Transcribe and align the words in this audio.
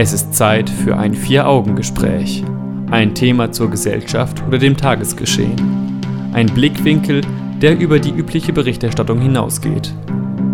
Es 0.00 0.12
ist 0.12 0.32
Zeit 0.32 0.70
für 0.70 0.96
ein 0.96 1.12
Vier-Augen-Gespräch. 1.12 2.44
Ein 2.88 3.16
Thema 3.16 3.50
zur 3.50 3.68
Gesellschaft 3.68 4.40
oder 4.46 4.56
dem 4.56 4.76
Tagesgeschehen. 4.76 6.00
Ein 6.32 6.46
Blickwinkel, 6.46 7.22
der 7.60 7.76
über 7.76 7.98
die 7.98 8.12
übliche 8.12 8.52
Berichterstattung 8.52 9.20
hinausgeht. 9.20 9.92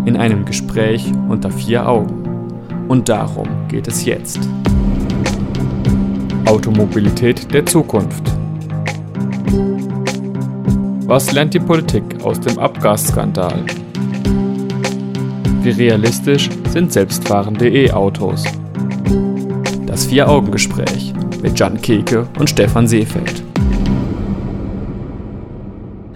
In 0.05 0.17
einem 0.17 0.45
Gespräch 0.45 1.11
unter 1.29 1.51
vier 1.51 1.87
Augen. 1.87 2.23
Und 2.87 3.07
darum 3.07 3.47
geht 3.67 3.87
es 3.87 4.03
jetzt. 4.03 4.39
Automobilität 6.45 7.53
der 7.53 7.67
Zukunft. 7.67 8.23
Was 11.05 11.31
lernt 11.33 11.53
die 11.53 11.59
Politik 11.59 12.03
aus 12.23 12.39
dem 12.39 12.57
Abgasskandal? 12.57 13.63
Wie 15.61 15.69
realistisch 15.69 16.49
sind 16.73 16.91
selbstfahrende 16.91 17.69
E-Autos? 17.69 18.43
Das 19.95 20.07
Vier-Augen-Gespräch 20.07 21.13
mit 21.41 21.57
Jan 21.57 21.81
Keke 21.81 22.27
und 22.37 22.49
Stefan 22.49 22.85
Seefeld. 22.85 23.41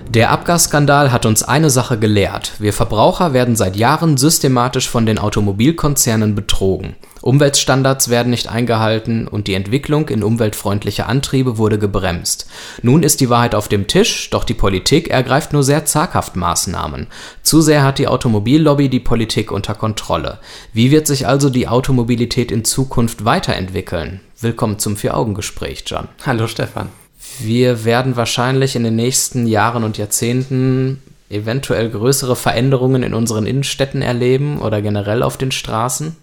Der 0.09 0.31
Abgasskandal 0.31 1.13
hat 1.13 1.25
uns 1.25 1.43
eine 1.43 1.69
Sache 1.69 1.97
gelehrt. 1.97 2.55
Wir 2.59 2.73
Verbraucher 2.73 3.31
werden 3.31 3.55
seit 3.55 3.77
Jahren 3.77 4.17
systematisch 4.17 4.89
von 4.89 5.05
den 5.05 5.17
Automobilkonzernen 5.17 6.35
betrogen. 6.35 6.97
Umweltstandards 7.29 8.09
werden 8.09 8.31
nicht 8.31 8.49
eingehalten 8.49 9.27
und 9.27 9.45
die 9.45 9.53
Entwicklung 9.53 10.09
in 10.09 10.23
umweltfreundliche 10.23 11.05
Antriebe 11.05 11.59
wurde 11.59 11.77
gebremst. 11.77 12.49
Nun 12.81 13.03
ist 13.03 13.21
die 13.21 13.29
Wahrheit 13.29 13.53
auf 13.53 13.67
dem 13.67 13.85
Tisch, 13.85 14.31
doch 14.31 14.43
die 14.43 14.55
Politik 14.55 15.11
ergreift 15.11 15.53
nur 15.53 15.61
sehr 15.61 15.85
zaghaft 15.85 16.35
Maßnahmen. 16.35 17.05
Zu 17.43 17.61
sehr 17.61 17.83
hat 17.83 17.99
die 17.99 18.07
Automobillobby 18.07 18.89
die 18.89 18.99
Politik 18.99 19.51
unter 19.51 19.75
Kontrolle. 19.75 20.39
Wie 20.73 20.89
wird 20.89 21.05
sich 21.05 21.27
also 21.27 21.51
die 21.51 21.67
Automobilität 21.67 22.51
in 22.51 22.65
Zukunft 22.65 23.25
weiterentwickeln? 23.25 24.21
Willkommen 24.41 24.79
zum 24.79 24.97
Vier-Augen-Gespräch, 24.97 25.83
John. 25.85 26.07
Hallo 26.25 26.47
Stefan. 26.47 26.89
Wir 27.37 27.85
werden 27.85 28.15
wahrscheinlich 28.15 28.75
in 28.75 28.83
den 28.83 28.95
nächsten 28.95 29.45
Jahren 29.45 29.83
und 29.83 29.99
Jahrzehnten 29.99 31.03
eventuell 31.29 31.91
größere 31.91 32.35
Veränderungen 32.35 33.03
in 33.03 33.13
unseren 33.13 33.45
Innenstädten 33.45 34.01
erleben 34.01 34.57
oder 34.57 34.81
generell 34.81 35.21
auf 35.21 35.37
den 35.37 35.51
Straßen. 35.51 36.15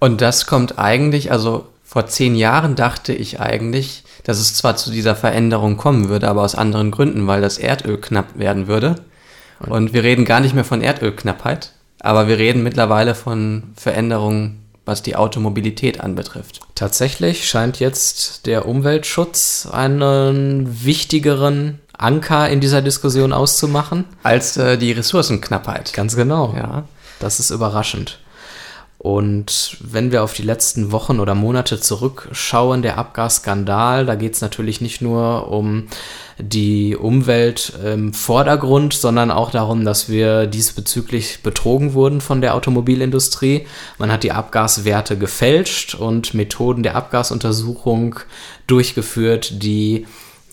Und 0.00 0.20
das 0.20 0.46
kommt 0.46 0.78
eigentlich, 0.78 1.30
also 1.30 1.66
vor 1.84 2.06
zehn 2.06 2.34
Jahren 2.34 2.74
dachte 2.74 3.12
ich 3.12 3.38
eigentlich, 3.38 4.04
dass 4.24 4.38
es 4.38 4.54
zwar 4.54 4.76
zu 4.76 4.90
dieser 4.90 5.14
Veränderung 5.14 5.76
kommen 5.76 6.08
würde, 6.08 6.28
aber 6.28 6.42
aus 6.42 6.54
anderen 6.54 6.90
Gründen, 6.90 7.26
weil 7.26 7.40
das 7.40 7.58
Erdöl 7.58 7.98
knapp 7.98 8.38
werden 8.38 8.66
würde. 8.66 8.96
Und 9.60 9.92
wir 9.92 10.02
reden 10.02 10.24
gar 10.24 10.40
nicht 10.40 10.54
mehr 10.54 10.64
von 10.64 10.80
Erdölknappheit, 10.80 11.72
aber 12.00 12.28
wir 12.28 12.38
reden 12.38 12.62
mittlerweile 12.62 13.14
von 13.14 13.74
Veränderungen, 13.76 14.64
was 14.86 15.02
die 15.02 15.16
Automobilität 15.16 16.00
anbetrifft. 16.00 16.60
Tatsächlich 16.74 17.48
scheint 17.48 17.78
jetzt 17.78 18.46
der 18.46 18.66
Umweltschutz 18.66 19.68
einen 19.70 20.84
wichtigeren 20.84 21.78
Anker 21.96 22.48
in 22.48 22.60
dieser 22.60 22.80
Diskussion 22.80 23.32
auszumachen. 23.32 24.06
Als 24.22 24.56
äh, 24.56 24.78
die 24.78 24.92
Ressourcenknappheit. 24.92 25.92
Ganz 25.92 26.16
genau. 26.16 26.54
Ja. 26.56 26.84
Das 27.18 27.38
ist 27.38 27.50
überraschend. 27.50 28.18
Und 29.02 29.78
wenn 29.80 30.12
wir 30.12 30.22
auf 30.22 30.34
die 30.34 30.42
letzten 30.42 30.92
Wochen 30.92 31.20
oder 31.20 31.34
Monate 31.34 31.80
zurückschauen, 31.80 32.82
der 32.82 32.98
Abgasskandal, 32.98 34.04
da 34.04 34.14
geht 34.14 34.34
es 34.34 34.42
natürlich 34.42 34.82
nicht 34.82 35.00
nur 35.00 35.50
um 35.50 35.86
die 36.36 36.96
Umwelt 36.96 37.72
im 37.82 38.12
Vordergrund, 38.12 38.92
sondern 38.92 39.30
auch 39.30 39.50
darum, 39.52 39.86
dass 39.86 40.10
wir 40.10 40.46
diesbezüglich 40.46 41.42
betrogen 41.42 41.94
wurden 41.94 42.20
von 42.20 42.42
der 42.42 42.54
Automobilindustrie. 42.54 43.66
Man 43.96 44.12
hat 44.12 44.22
die 44.22 44.32
Abgaswerte 44.32 45.16
gefälscht 45.16 45.94
und 45.94 46.34
Methoden 46.34 46.82
der 46.82 46.94
Abgasuntersuchung 46.94 48.16
durchgeführt, 48.66 49.62
die 49.62 50.06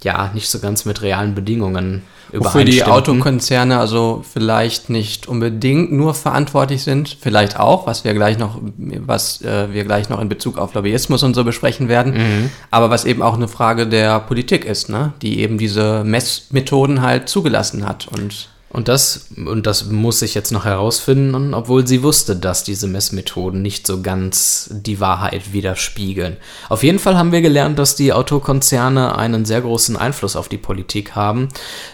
ja 0.04 0.32
nicht 0.34 0.50
so 0.50 0.60
ganz 0.60 0.86
mit 0.86 1.02
realen 1.02 1.36
Bedingungen 1.36 2.04
Wofür 2.34 2.66
die 2.66 2.84
Autokonzerne 2.84 3.80
also 3.80 4.24
vielleicht 4.30 4.90
nicht 4.90 5.28
unbedingt 5.28 5.92
nur 5.92 6.14
verantwortlich 6.14 6.84
sind, 6.84 7.18
vielleicht 7.20 7.60
auch, 7.60 7.88
was 7.88 8.04
wir 8.04 8.14
gleich 8.14 8.38
noch, 8.38 8.60
was 8.78 9.42
äh, 9.42 9.72
wir 9.72 9.86
gleich 9.86 10.10
noch 10.10 10.20
in 10.20 10.28
Bezug 10.28 10.58
auf 10.58 10.74
Lobbyismus 10.74 11.24
und 11.24 11.36
so 11.36 11.44
besprechen 11.44 11.88
werden, 11.88 12.14
mhm. 12.14 12.50
aber 12.70 12.90
was 12.90 13.06
eben 13.06 13.22
auch 13.22 13.36
eine 13.36 13.48
Frage 13.48 13.88
der 13.88 14.20
Politik 14.20 14.66
ist, 14.66 14.90
ne? 14.90 15.14
die 15.22 15.40
eben 15.40 15.58
diese 15.58 16.04
Messmethoden 16.04 17.02
halt 17.02 17.30
zugelassen 17.30 17.88
hat 17.88 18.08
und 18.08 18.50
und 18.70 18.90
das, 18.90 19.28
und 19.38 19.66
das 19.66 19.86
muss 19.86 20.22
ich 20.22 20.36
jetzt 20.36 20.52
noch 20.52 20.66
herausfinden, 20.66 21.54
obwohl 21.54 21.88
sie 21.88 22.04
wusste, 22.04 22.36
dass 22.36 22.66
diese 22.66 22.88
Messmethoden 22.88 23.62
nicht 23.62 23.88
so 23.88 24.02
ganz 24.02 24.70
die 24.72 25.00
Wahrheit 25.00 25.54
widerspiegeln. 25.54 26.36
Auf 26.68 26.84
jeden 26.84 27.00
Fall 27.00 27.18
haben 27.18 27.32
wir 27.32 27.42
gelernt, 27.42 27.80
dass 27.80 27.96
die 27.96 28.12
Autokonzerne 28.12 29.18
einen 29.18 29.46
sehr 29.46 29.62
großen 29.62 29.96
Einfluss 29.96 30.36
auf 30.36 30.50
die 30.50 30.58
Politik 30.58 31.16
haben. 31.16 31.48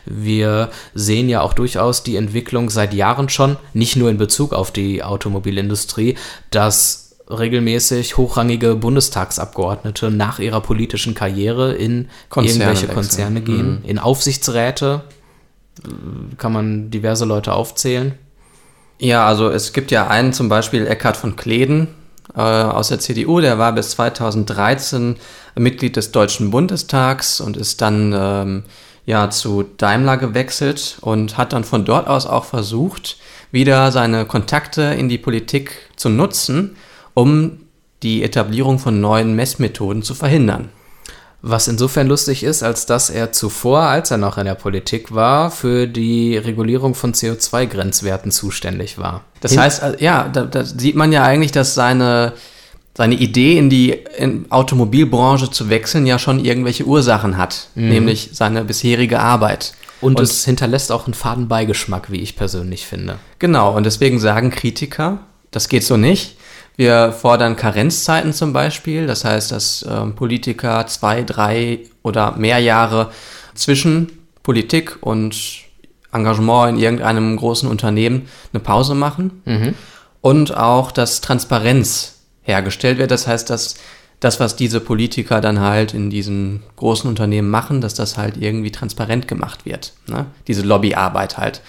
Wir 0.05 0.71
sehen 0.95 1.29
ja 1.29 1.41
auch 1.41 1.53
durchaus 1.53 2.01
die 2.01 2.15
Entwicklung 2.15 2.71
seit 2.71 2.95
Jahren 2.95 3.29
schon, 3.29 3.57
nicht 3.73 3.95
nur 3.95 4.09
in 4.09 4.17
Bezug 4.17 4.51
auf 4.51 4.71
die 4.71 5.03
Automobilindustrie, 5.03 6.15
dass 6.49 7.11
regelmäßig 7.29 8.17
hochrangige 8.17 8.75
Bundestagsabgeordnete 8.75 10.09
nach 10.09 10.39
ihrer 10.39 10.59
politischen 10.59 11.13
Karriere 11.13 11.73
in 11.73 12.09
Konzerne 12.29 12.63
irgendwelche 12.63 12.93
Konzerne 12.93 13.41
wechseln. 13.41 13.57
gehen, 13.57 13.79
mhm. 13.83 13.89
in 13.89 13.99
Aufsichtsräte, 13.99 15.03
kann 16.37 16.53
man 16.53 16.91
diverse 16.91 17.25
Leute 17.25 17.53
aufzählen? 17.53 18.13
Ja, 18.99 19.25
also 19.25 19.49
es 19.49 19.73
gibt 19.73 19.91
ja 19.91 20.07
einen 20.07 20.33
zum 20.33 20.49
Beispiel 20.49 20.87
Eckhard 20.87 21.17
von 21.17 21.35
Kleden 21.35 21.87
äh, 22.35 22.41
aus 22.41 22.87
der 22.87 22.99
CDU, 22.99 23.39
der 23.41 23.57
war 23.57 23.73
bis 23.73 23.91
2013 23.91 25.17
Mitglied 25.55 25.95
des 25.95 26.11
Deutschen 26.11 26.51
Bundestags 26.51 27.41
und 27.41 27.57
ist 27.57 27.81
dann 27.81 28.13
ähm, 28.15 28.63
ja 29.05 29.29
zu 29.29 29.63
Daimler 29.63 30.17
gewechselt 30.17 30.97
und 31.01 31.37
hat 31.37 31.53
dann 31.53 31.63
von 31.63 31.85
dort 31.85 32.07
aus 32.07 32.25
auch 32.25 32.45
versucht, 32.45 33.17
wieder 33.51 33.91
seine 33.91 34.25
Kontakte 34.25 34.81
in 34.81 35.09
die 35.09 35.17
Politik 35.17 35.89
zu 35.95 36.09
nutzen, 36.09 36.75
um 37.13 37.59
die 38.01 38.23
Etablierung 38.23 38.79
von 38.79 38.99
neuen 38.99 39.35
Messmethoden 39.35 40.01
zu 40.01 40.15
verhindern. 40.15 40.69
Was 41.45 41.67
insofern 41.67 42.07
lustig 42.07 42.41
ist, 42.43 42.63
als 42.63 42.85
dass 42.85 43.09
er 43.09 43.33
zuvor, 43.33 43.81
als 43.81 44.09
er 44.11 44.17
noch 44.17 44.37
in 44.37 44.45
der 44.45 44.55
Politik 44.55 45.13
war, 45.13 45.51
für 45.51 45.87
die 45.87 46.37
Regulierung 46.37 46.95
von 46.95 47.13
CO2-Grenzwerten 47.13 48.31
zuständig 48.31 48.97
war. 48.97 49.25
Das 49.41 49.51
Hin 49.51 49.59
heißt, 49.59 49.83
äh, 49.83 49.95
ja, 49.99 50.29
da, 50.31 50.45
da, 50.45 50.63
sieht 50.63 50.95
man 50.95 51.11
ja 51.11 51.23
eigentlich, 51.23 51.51
dass 51.51 51.75
seine, 51.75 52.31
seine 52.97 53.15
Idee, 53.15 53.57
in 53.57 53.69
die 53.69 53.89
in 54.17 54.49
Automobilbranche 54.51 55.51
zu 55.51 55.69
wechseln, 55.69 56.05
ja 56.05 56.17
schon 56.17 56.39
irgendwelche 56.39 56.85
Ursachen 56.85 57.35
hat, 57.35 57.67
mhm. 57.75 57.89
nämlich 57.89 58.29
seine 58.31 58.63
bisherige 58.63 59.19
Arbeit. 59.19 59.73
Und, 59.99 60.19
und 60.19 60.23
es 60.23 60.45
hinterlässt 60.45 60.93
auch 60.93 61.07
einen 61.07 61.13
faden 61.13 61.49
Beigeschmack, 61.49 62.09
wie 62.09 62.21
ich 62.21 62.37
persönlich 62.37 62.87
finde. 62.87 63.17
Genau, 63.39 63.75
und 63.75 63.85
deswegen 63.85 64.17
sagen 64.17 64.49
Kritiker, 64.49 65.19
das 65.51 65.67
geht 65.67 65.83
so 65.83 65.97
nicht. 65.97 66.37
Wir 66.75 67.11
fordern 67.11 67.55
Karenzzeiten 67.55 68.33
zum 68.33 68.51
Beispiel, 68.51 69.05
das 69.05 69.25
heißt, 69.25 69.51
dass 69.51 69.85
ähm, 69.87 70.15
Politiker 70.15 70.87
zwei, 70.87 71.21
drei 71.21 71.79
oder 72.01 72.35
mehr 72.35 72.59
Jahre 72.59 73.11
zwischen 73.53 74.11
Politik 74.41 74.97
und 75.01 75.63
Engagement 76.11 76.77
in 76.77 76.83
irgendeinem 76.83 77.37
großen 77.37 77.69
Unternehmen 77.69 78.27
eine 78.51 78.59
Pause 78.59 78.95
machen. 78.95 79.41
Mhm. 79.45 79.73
Und 80.21 80.55
auch, 80.55 80.91
dass 80.91 81.21
Transparenz 81.21 82.21
hergestellt 82.43 82.97
wird. 82.97 83.11
Das 83.11 83.27
heißt, 83.27 83.49
dass 83.49 83.75
das, 84.19 84.39
was 84.39 84.55
diese 84.55 84.79
Politiker 84.79 85.41
dann 85.41 85.59
halt 85.59 85.93
in 85.93 86.09
diesen 86.09 86.63
großen 86.77 87.09
Unternehmen 87.09 87.49
machen, 87.49 87.81
dass 87.81 87.93
das 87.93 88.17
halt 88.17 88.37
irgendwie 88.37 88.71
transparent 88.71 89.27
gemacht 89.27 89.65
wird. 89.65 89.93
Ne? 90.07 90.27
Diese 90.47 90.61
Lobbyarbeit 90.61 91.37
halt. 91.37 91.61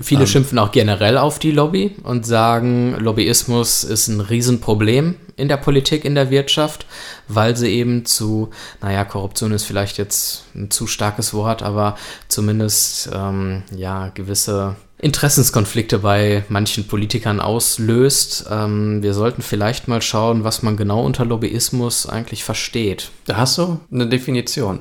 Viele 0.00 0.22
ähm, 0.22 0.26
schimpfen 0.26 0.58
auch 0.58 0.72
generell 0.72 1.16
auf 1.16 1.38
die 1.38 1.52
Lobby 1.52 1.96
und 2.02 2.26
sagen, 2.26 2.96
Lobbyismus 2.98 3.84
ist 3.84 4.08
ein 4.08 4.20
Riesenproblem 4.20 5.14
in 5.36 5.48
der 5.48 5.56
Politik, 5.56 6.04
in 6.04 6.14
der 6.14 6.30
Wirtschaft, 6.30 6.86
weil 7.28 7.56
sie 7.56 7.70
eben 7.70 8.04
zu, 8.04 8.50
naja, 8.82 9.04
Korruption 9.04 9.52
ist 9.52 9.64
vielleicht 9.64 9.98
jetzt 9.98 10.44
ein 10.54 10.70
zu 10.70 10.86
starkes 10.86 11.32
Wort, 11.34 11.62
aber 11.62 11.96
zumindest 12.28 13.10
ähm, 13.12 13.62
ja 13.74 14.08
gewisse 14.08 14.76
Interessenskonflikte 14.98 15.98
bei 15.98 16.44
manchen 16.48 16.86
Politikern 16.86 17.40
auslöst. 17.40 18.46
Ähm, 18.50 19.02
wir 19.02 19.12
sollten 19.12 19.42
vielleicht 19.42 19.88
mal 19.88 20.00
schauen, 20.00 20.44
was 20.44 20.62
man 20.62 20.76
genau 20.76 21.02
unter 21.02 21.24
Lobbyismus 21.26 22.06
eigentlich 22.06 22.44
versteht. 22.44 23.10
Da 23.26 23.36
hast 23.36 23.58
du 23.58 23.78
eine 23.92 24.08
Definition. 24.08 24.80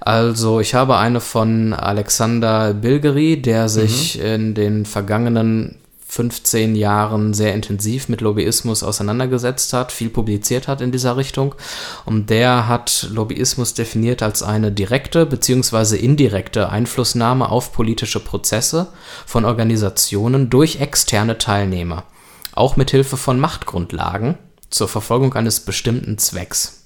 Also 0.00 0.60
ich 0.60 0.74
habe 0.74 0.96
eine 0.96 1.20
von 1.20 1.72
Alexander 1.72 2.74
Bilgeri, 2.74 3.40
der 3.40 3.68
sich 3.68 4.18
mhm. 4.18 4.24
in 4.24 4.54
den 4.54 4.86
vergangenen 4.86 5.76
15 6.14 6.76
Jahren 6.76 7.34
sehr 7.34 7.54
intensiv 7.54 8.08
mit 8.08 8.20
Lobbyismus 8.20 8.84
auseinandergesetzt 8.84 9.72
hat, 9.72 9.90
viel 9.90 10.10
publiziert 10.10 10.68
hat 10.68 10.80
in 10.80 10.92
dieser 10.92 11.16
Richtung. 11.16 11.56
Und 12.04 12.30
der 12.30 12.68
hat 12.68 13.08
Lobbyismus 13.10 13.74
definiert 13.74 14.22
als 14.22 14.44
eine 14.44 14.70
direkte 14.70 15.26
bzw. 15.26 15.96
indirekte 15.96 16.68
Einflussnahme 16.68 17.48
auf 17.48 17.72
politische 17.72 18.20
Prozesse 18.20 18.88
von 19.26 19.44
Organisationen 19.44 20.50
durch 20.50 20.80
externe 20.80 21.38
Teilnehmer. 21.38 22.04
Auch 22.52 22.76
mit 22.76 22.92
Hilfe 22.92 23.16
von 23.16 23.40
Machtgrundlagen 23.40 24.38
zur 24.70 24.86
Verfolgung 24.86 25.34
eines 25.34 25.60
bestimmten 25.60 26.18
Zwecks. 26.18 26.84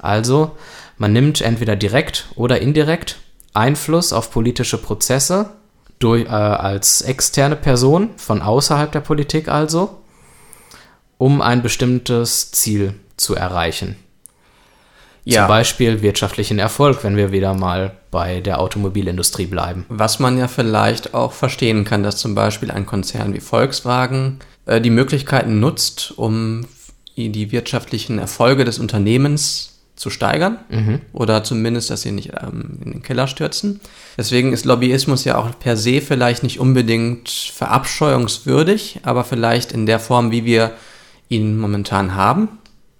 Also, 0.00 0.56
man 0.98 1.12
nimmt 1.12 1.40
entweder 1.40 1.76
direkt 1.76 2.26
oder 2.36 2.60
indirekt 2.60 3.18
Einfluss 3.52 4.12
auf 4.12 4.30
politische 4.30 4.78
Prozesse 4.78 5.50
durch, 5.98 6.24
äh, 6.24 6.28
als 6.28 7.02
externe 7.02 7.56
Person 7.56 8.10
von 8.16 8.42
außerhalb 8.42 8.90
der 8.92 9.00
Politik 9.00 9.48
also, 9.48 10.02
um 11.18 11.40
ein 11.40 11.62
bestimmtes 11.62 12.50
Ziel 12.50 12.94
zu 13.16 13.34
erreichen. 13.34 13.96
Ja. 15.24 15.42
Zum 15.42 15.48
Beispiel 15.48 16.02
wirtschaftlichen 16.02 16.58
Erfolg, 16.58 17.02
wenn 17.02 17.16
wir 17.16 17.32
wieder 17.32 17.54
mal 17.54 17.96
bei 18.10 18.40
der 18.40 18.60
Automobilindustrie 18.60 19.46
bleiben. 19.46 19.86
Was 19.88 20.18
man 20.18 20.36
ja 20.36 20.48
vielleicht 20.48 21.14
auch 21.14 21.32
verstehen 21.32 21.84
kann, 21.84 22.02
dass 22.02 22.18
zum 22.18 22.34
Beispiel 22.34 22.70
ein 22.70 22.84
Konzern 22.84 23.32
wie 23.32 23.40
Volkswagen 23.40 24.40
äh, 24.66 24.82
die 24.82 24.90
Möglichkeiten 24.90 25.60
nutzt, 25.60 26.12
um 26.16 26.66
die 27.16 27.52
wirtschaftlichen 27.52 28.18
Erfolge 28.18 28.64
des 28.64 28.78
Unternehmens 28.78 29.73
zu 29.96 30.10
steigern 30.10 30.58
mhm. 30.68 31.00
oder 31.12 31.44
zumindest, 31.44 31.90
dass 31.90 32.02
sie 32.02 32.10
nicht 32.10 32.32
ähm, 32.40 32.78
in 32.84 32.92
den 32.92 33.02
Keller 33.02 33.28
stürzen. 33.28 33.80
Deswegen 34.18 34.52
ist 34.52 34.64
Lobbyismus 34.64 35.24
ja 35.24 35.38
auch 35.38 35.50
per 35.58 35.76
se 35.76 36.00
vielleicht 36.00 36.42
nicht 36.42 36.58
unbedingt 36.58 37.28
verabscheuungswürdig, 37.30 39.00
aber 39.04 39.24
vielleicht 39.24 39.72
in 39.72 39.86
der 39.86 40.00
Form, 40.00 40.30
wie 40.30 40.44
wir 40.44 40.72
ihn 41.28 41.58
momentan 41.58 42.14
haben. 42.14 42.48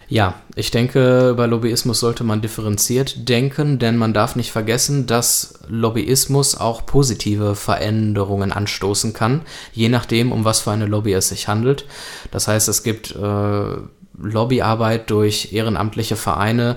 Ja, 0.08 0.35
ich 0.55 0.70
denke, 0.70 1.31
über 1.31 1.46
Lobbyismus 1.46 1.99
sollte 1.99 2.25
man 2.25 2.43
differenziert 2.43 3.29
denken, 3.29 3.79
denn 3.79 3.96
man 3.96 4.12
darf 4.12 4.37
nicht 4.37 4.52
vergessen, 4.52 5.06
dass 5.06 5.55
Lobbyismus 5.67 6.56
auch 6.56 6.85
positive 6.85 7.55
Veränderungen 7.55 8.52
anstoßen 8.52 9.14
kann, 9.14 9.41
je 9.73 9.88
nachdem, 9.88 10.31
um 10.31 10.44
was 10.44 10.61
für 10.61 10.73
eine 10.73 10.87
Lobby 10.87 11.14
es 11.14 11.31
sich 11.31 11.49
handelt. 11.49 11.87
Das 12.31 12.49
heißt, 12.49 12.69
es 12.69 12.82
gibt 12.82 13.17
äh, 13.17 13.76
Lobbyarbeit 14.19 15.11
durch 15.11 15.52
ehrenamtliche 15.52 16.16
Vereine, 16.16 16.76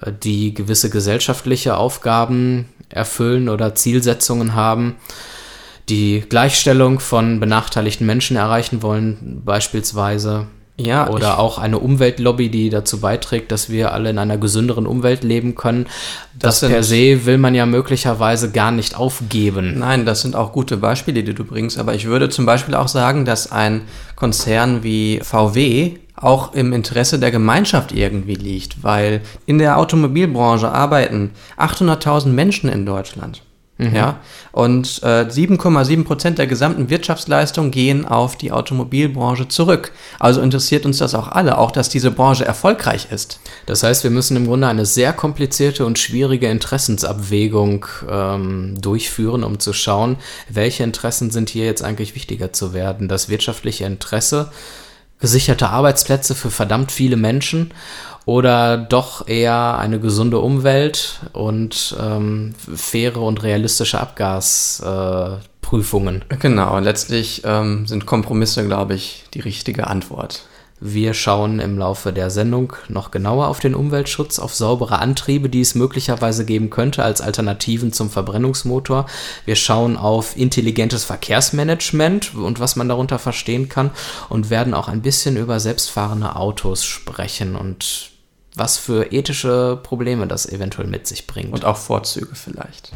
äh, 0.00 0.12
die 0.12 0.54
gewisse 0.54 0.90
gesellschaftliche 0.90 1.76
Aufgaben 1.76 2.68
erfüllen 2.88 3.48
oder 3.48 3.74
Zielsetzungen 3.74 4.54
haben, 4.54 4.96
die 5.88 6.24
Gleichstellung 6.28 7.00
von 7.00 7.40
benachteiligten 7.40 8.06
Menschen 8.06 8.36
erreichen 8.36 8.82
wollen, 8.82 9.42
beispielsweise. 9.44 10.46
Ja, 10.80 11.10
oder 11.10 11.40
auch 11.40 11.58
eine 11.58 11.78
Umweltlobby, 11.80 12.50
die 12.50 12.70
dazu 12.70 13.00
beiträgt, 13.00 13.50
dass 13.50 13.68
wir 13.68 13.92
alle 13.92 14.10
in 14.10 14.18
einer 14.18 14.38
gesünderen 14.38 14.86
Umwelt 14.86 15.24
leben 15.24 15.56
können. 15.56 15.86
Das, 16.38 16.60
das 16.60 16.70
per 16.70 16.84
se 16.84 17.26
will 17.26 17.36
man 17.36 17.56
ja 17.56 17.66
möglicherweise 17.66 18.52
gar 18.52 18.70
nicht 18.70 18.96
aufgeben. 18.96 19.80
Nein, 19.80 20.06
das 20.06 20.22
sind 20.22 20.36
auch 20.36 20.52
gute 20.52 20.76
Beispiele, 20.76 21.24
die 21.24 21.34
du 21.34 21.44
bringst. 21.44 21.78
Aber 21.78 21.94
ich 21.94 22.06
würde 22.06 22.28
zum 22.28 22.46
Beispiel 22.46 22.76
auch 22.76 22.86
sagen, 22.86 23.24
dass 23.24 23.50
ein 23.50 23.82
Konzern 24.14 24.84
wie 24.84 25.18
VW 25.20 25.96
auch 26.14 26.54
im 26.54 26.72
Interesse 26.72 27.18
der 27.18 27.32
Gemeinschaft 27.32 27.92
irgendwie 27.92 28.34
liegt, 28.34 28.82
weil 28.84 29.20
in 29.46 29.58
der 29.58 29.78
Automobilbranche 29.78 30.70
arbeiten 30.70 31.32
800.000 31.56 32.28
Menschen 32.28 32.70
in 32.70 32.86
Deutschland. 32.86 33.42
Mhm. 33.78 33.94
Ja, 33.94 34.20
und 34.50 35.02
äh, 35.04 35.26
7,7 35.26 36.02
Prozent 36.04 36.38
der 36.38 36.48
gesamten 36.48 36.90
Wirtschaftsleistung 36.90 37.70
gehen 37.70 38.04
auf 38.04 38.36
die 38.36 38.50
Automobilbranche 38.50 39.46
zurück. 39.46 39.92
Also 40.18 40.40
interessiert 40.40 40.84
uns 40.84 40.98
das 40.98 41.14
auch 41.14 41.28
alle, 41.28 41.58
auch 41.58 41.70
dass 41.70 41.88
diese 41.88 42.10
Branche 42.10 42.44
erfolgreich 42.44 43.06
ist. 43.12 43.38
Das 43.66 43.84
heißt, 43.84 44.02
wir 44.02 44.10
müssen 44.10 44.36
im 44.36 44.48
Grunde 44.48 44.66
eine 44.66 44.84
sehr 44.84 45.12
komplizierte 45.12 45.86
und 45.86 46.00
schwierige 46.00 46.48
Interessensabwägung 46.48 47.86
ähm, 48.10 48.80
durchführen, 48.80 49.44
um 49.44 49.60
zu 49.60 49.72
schauen, 49.72 50.16
welche 50.48 50.82
Interessen 50.82 51.30
sind 51.30 51.48
hier 51.48 51.64
jetzt 51.64 51.84
eigentlich 51.84 52.16
wichtiger 52.16 52.52
zu 52.52 52.74
werden. 52.74 53.06
Das 53.06 53.28
wirtschaftliche 53.28 53.84
Interesse 53.84 54.50
gesicherte 55.20 55.68
Arbeitsplätze 55.70 56.34
für 56.34 56.50
verdammt 56.50 56.92
viele 56.92 57.16
Menschen 57.16 57.72
oder 58.28 58.76
doch 58.76 59.26
eher 59.26 59.78
eine 59.78 59.98
gesunde 60.00 60.40
Umwelt 60.40 61.20
und 61.32 61.96
ähm, 61.98 62.54
faire 62.74 63.22
und 63.22 63.42
realistische 63.42 63.98
Abgasprüfungen. 63.98 66.26
Äh, 66.28 66.36
genau, 66.36 66.78
letztlich 66.78 67.40
ähm, 67.46 67.86
sind 67.86 68.04
Kompromisse, 68.04 68.66
glaube 68.66 68.92
ich, 68.92 69.24
die 69.32 69.40
richtige 69.40 69.86
Antwort. 69.86 70.42
Wir 70.78 71.14
schauen 71.14 71.58
im 71.58 71.78
Laufe 71.78 72.12
der 72.12 72.28
Sendung 72.28 72.74
noch 72.90 73.10
genauer 73.10 73.48
auf 73.48 73.60
den 73.60 73.74
Umweltschutz, 73.74 74.38
auf 74.38 74.54
saubere 74.54 74.98
Antriebe, 74.98 75.48
die 75.48 75.62
es 75.62 75.74
möglicherweise 75.74 76.44
geben 76.44 76.68
könnte 76.68 77.02
als 77.02 77.22
Alternativen 77.22 77.94
zum 77.94 78.10
Verbrennungsmotor. 78.10 79.06
Wir 79.46 79.56
schauen 79.56 79.96
auf 79.96 80.36
intelligentes 80.36 81.04
Verkehrsmanagement 81.04 82.34
und 82.34 82.60
was 82.60 82.76
man 82.76 82.90
darunter 82.90 83.18
verstehen 83.18 83.70
kann 83.70 83.90
und 84.28 84.50
werden 84.50 84.74
auch 84.74 84.88
ein 84.88 85.00
bisschen 85.00 85.38
über 85.38 85.60
selbstfahrende 85.60 86.36
Autos 86.36 86.84
sprechen 86.84 87.56
und 87.56 88.17
was 88.58 88.76
für 88.78 89.12
ethische 89.12 89.78
Probleme 89.82 90.26
das 90.26 90.46
eventuell 90.46 90.88
mit 90.88 91.06
sich 91.06 91.26
bringt. 91.26 91.52
Und 91.52 91.64
auch 91.64 91.76
Vorzüge 91.76 92.34
vielleicht. 92.34 92.92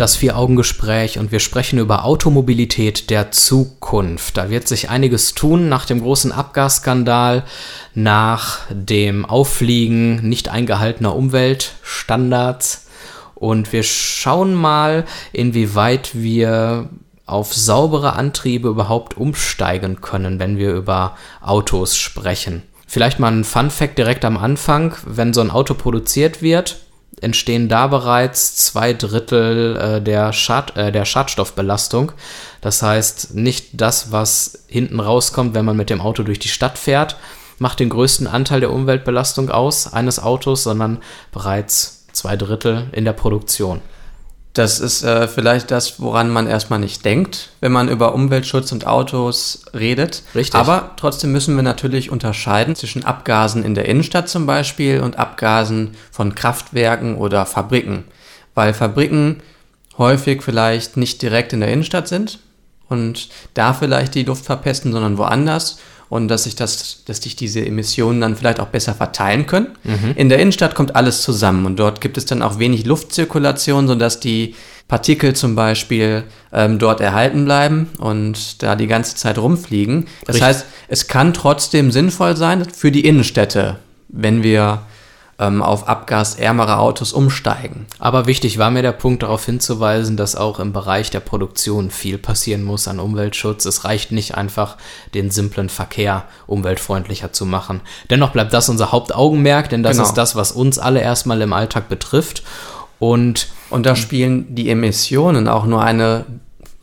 Das 0.00 0.16
Vier-Augen-Gespräch 0.16 1.18
und 1.18 1.30
wir 1.30 1.40
sprechen 1.40 1.78
über 1.78 2.04
Automobilität 2.06 3.10
der 3.10 3.32
Zukunft. 3.32 4.38
Da 4.38 4.48
wird 4.48 4.66
sich 4.66 4.88
einiges 4.88 5.34
tun 5.34 5.68
nach 5.68 5.84
dem 5.84 6.00
großen 6.00 6.32
Abgasskandal, 6.32 7.44
nach 7.94 8.60
dem 8.70 9.26
Auffliegen 9.26 10.26
nicht 10.26 10.48
eingehaltener 10.48 11.14
Umweltstandards. 11.14 12.86
Und 13.34 13.72
wir 13.74 13.82
schauen 13.82 14.54
mal, 14.54 15.04
inwieweit 15.32 16.14
wir 16.14 16.88
auf 17.26 17.54
saubere 17.54 18.14
Antriebe 18.14 18.68
überhaupt 18.68 19.18
umsteigen 19.18 20.00
können, 20.00 20.38
wenn 20.38 20.56
wir 20.56 20.72
über 20.72 21.16
Autos 21.42 21.98
sprechen. 21.98 22.62
Vielleicht 22.86 23.20
mal 23.20 23.32
ein 23.32 23.44
Fun 23.44 23.70
Fact 23.70 23.98
direkt 23.98 24.24
am 24.24 24.38
Anfang, 24.38 24.94
wenn 25.04 25.34
so 25.34 25.42
ein 25.42 25.50
Auto 25.50 25.74
produziert 25.74 26.42
wird, 26.42 26.80
entstehen 27.20 27.68
da 27.68 27.86
bereits 27.86 28.56
zwei 28.56 28.92
Drittel 28.92 29.76
äh, 29.76 30.02
der, 30.02 30.32
Schad, 30.32 30.76
äh, 30.76 30.92
der 30.92 31.04
Schadstoffbelastung. 31.04 32.12
Das 32.60 32.82
heißt, 32.82 33.34
nicht 33.34 33.68
das, 33.72 34.12
was 34.12 34.64
hinten 34.68 35.00
rauskommt, 35.00 35.54
wenn 35.54 35.64
man 35.64 35.76
mit 35.76 35.90
dem 35.90 36.00
Auto 36.00 36.22
durch 36.22 36.38
die 36.38 36.48
Stadt 36.48 36.78
fährt, 36.78 37.16
macht 37.58 37.80
den 37.80 37.90
größten 37.90 38.26
Anteil 38.26 38.60
der 38.60 38.72
Umweltbelastung 38.72 39.50
aus 39.50 39.92
eines 39.92 40.18
Autos, 40.18 40.62
sondern 40.62 40.98
bereits 41.30 42.06
zwei 42.12 42.36
Drittel 42.36 42.88
in 42.92 43.04
der 43.04 43.12
Produktion. 43.12 43.80
Das 44.52 44.80
ist 44.80 45.04
äh, 45.04 45.28
vielleicht 45.28 45.70
das, 45.70 46.00
woran 46.00 46.28
man 46.28 46.48
erstmal 46.48 46.80
nicht 46.80 47.04
denkt, 47.04 47.50
wenn 47.60 47.70
man 47.70 47.88
über 47.88 48.14
Umweltschutz 48.14 48.72
und 48.72 48.86
Autos 48.86 49.64
redet. 49.74 50.24
Richtig. 50.34 50.58
Aber 50.58 50.90
trotzdem 50.96 51.30
müssen 51.30 51.54
wir 51.54 51.62
natürlich 51.62 52.10
unterscheiden 52.10 52.74
zwischen 52.74 53.04
Abgasen 53.04 53.64
in 53.64 53.74
der 53.74 53.86
Innenstadt 53.86 54.28
zum 54.28 54.46
Beispiel 54.46 55.00
und 55.00 55.18
Abgasen 55.18 55.92
von 56.10 56.34
Kraftwerken 56.34 57.16
oder 57.16 57.46
Fabriken. 57.46 58.04
Weil 58.54 58.74
Fabriken 58.74 59.40
häufig 59.98 60.42
vielleicht 60.42 60.96
nicht 60.96 61.22
direkt 61.22 61.52
in 61.52 61.60
der 61.60 61.72
Innenstadt 61.72 62.08
sind 62.08 62.40
und 62.88 63.28
da 63.54 63.72
vielleicht 63.72 64.16
die 64.16 64.24
Luft 64.24 64.44
verpesten, 64.44 64.92
sondern 64.92 65.16
woanders 65.16 65.78
und 66.10 66.28
dass 66.28 66.44
sich 66.44 66.56
das, 66.56 67.02
dass 67.06 67.22
sich 67.22 67.36
diese 67.36 67.64
Emissionen 67.64 68.20
dann 68.20 68.36
vielleicht 68.36 68.60
auch 68.60 68.66
besser 68.66 68.94
verteilen 68.94 69.46
können. 69.46 69.68
Mhm. 69.84 70.12
In 70.16 70.28
der 70.28 70.40
Innenstadt 70.40 70.74
kommt 70.74 70.96
alles 70.96 71.22
zusammen 71.22 71.64
und 71.64 71.76
dort 71.76 72.00
gibt 72.02 72.18
es 72.18 72.26
dann 72.26 72.42
auch 72.42 72.58
wenig 72.58 72.84
Luftzirkulation, 72.84 73.86
sodass 73.86 74.20
die 74.20 74.56
Partikel 74.88 75.34
zum 75.36 75.54
Beispiel 75.54 76.24
ähm, 76.52 76.80
dort 76.80 77.00
erhalten 77.00 77.44
bleiben 77.44 77.90
und 77.98 78.60
da 78.60 78.74
die 78.74 78.88
ganze 78.88 79.14
Zeit 79.14 79.38
rumfliegen. 79.38 80.08
Das 80.26 80.34
Richtig. 80.34 80.42
heißt, 80.42 80.66
es 80.88 81.06
kann 81.06 81.32
trotzdem 81.32 81.92
sinnvoll 81.92 82.36
sein 82.36 82.64
für 82.64 82.90
die 82.90 83.06
Innenstädte, 83.06 83.76
wenn 84.08 84.42
wir 84.42 84.82
ähm, 85.40 85.62
auf 85.62 85.88
abgasärmere 85.88 86.78
Autos 86.78 87.12
umsteigen. 87.12 87.86
Aber 87.98 88.26
wichtig 88.26 88.58
war 88.58 88.70
mir 88.70 88.82
der 88.82 88.92
Punkt 88.92 89.22
darauf 89.22 89.44
hinzuweisen, 89.44 90.16
dass 90.16 90.36
auch 90.36 90.60
im 90.60 90.72
Bereich 90.72 91.10
der 91.10 91.20
Produktion 91.20 91.90
viel 91.90 92.18
passieren 92.18 92.62
muss 92.62 92.86
an 92.86 93.00
Umweltschutz. 93.00 93.64
Es 93.64 93.84
reicht 93.84 94.12
nicht 94.12 94.34
einfach, 94.36 94.76
den 95.14 95.30
simplen 95.30 95.70
Verkehr 95.70 96.24
umweltfreundlicher 96.46 97.32
zu 97.32 97.46
machen. 97.46 97.80
Dennoch 98.10 98.30
bleibt 98.30 98.52
das 98.52 98.68
unser 98.68 98.92
Hauptaugenmerk, 98.92 99.70
denn 99.70 99.82
das 99.82 99.96
genau. 99.96 100.08
ist 100.08 100.14
das, 100.14 100.36
was 100.36 100.52
uns 100.52 100.78
alle 100.78 101.00
erstmal 101.00 101.40
im 101.40 101.54
Alltag 101.54 101.88
betrifft. 101.88 102.42
Und, 102.98 103.48
und 103.70 103.86
da 103.86 103.96
spielen 103.96 104.54
die 104.54 104.68
Emissionen 104.68 105.48
auch 105.48 105.64
nur 105.64 105.82
eine 105.82 106.26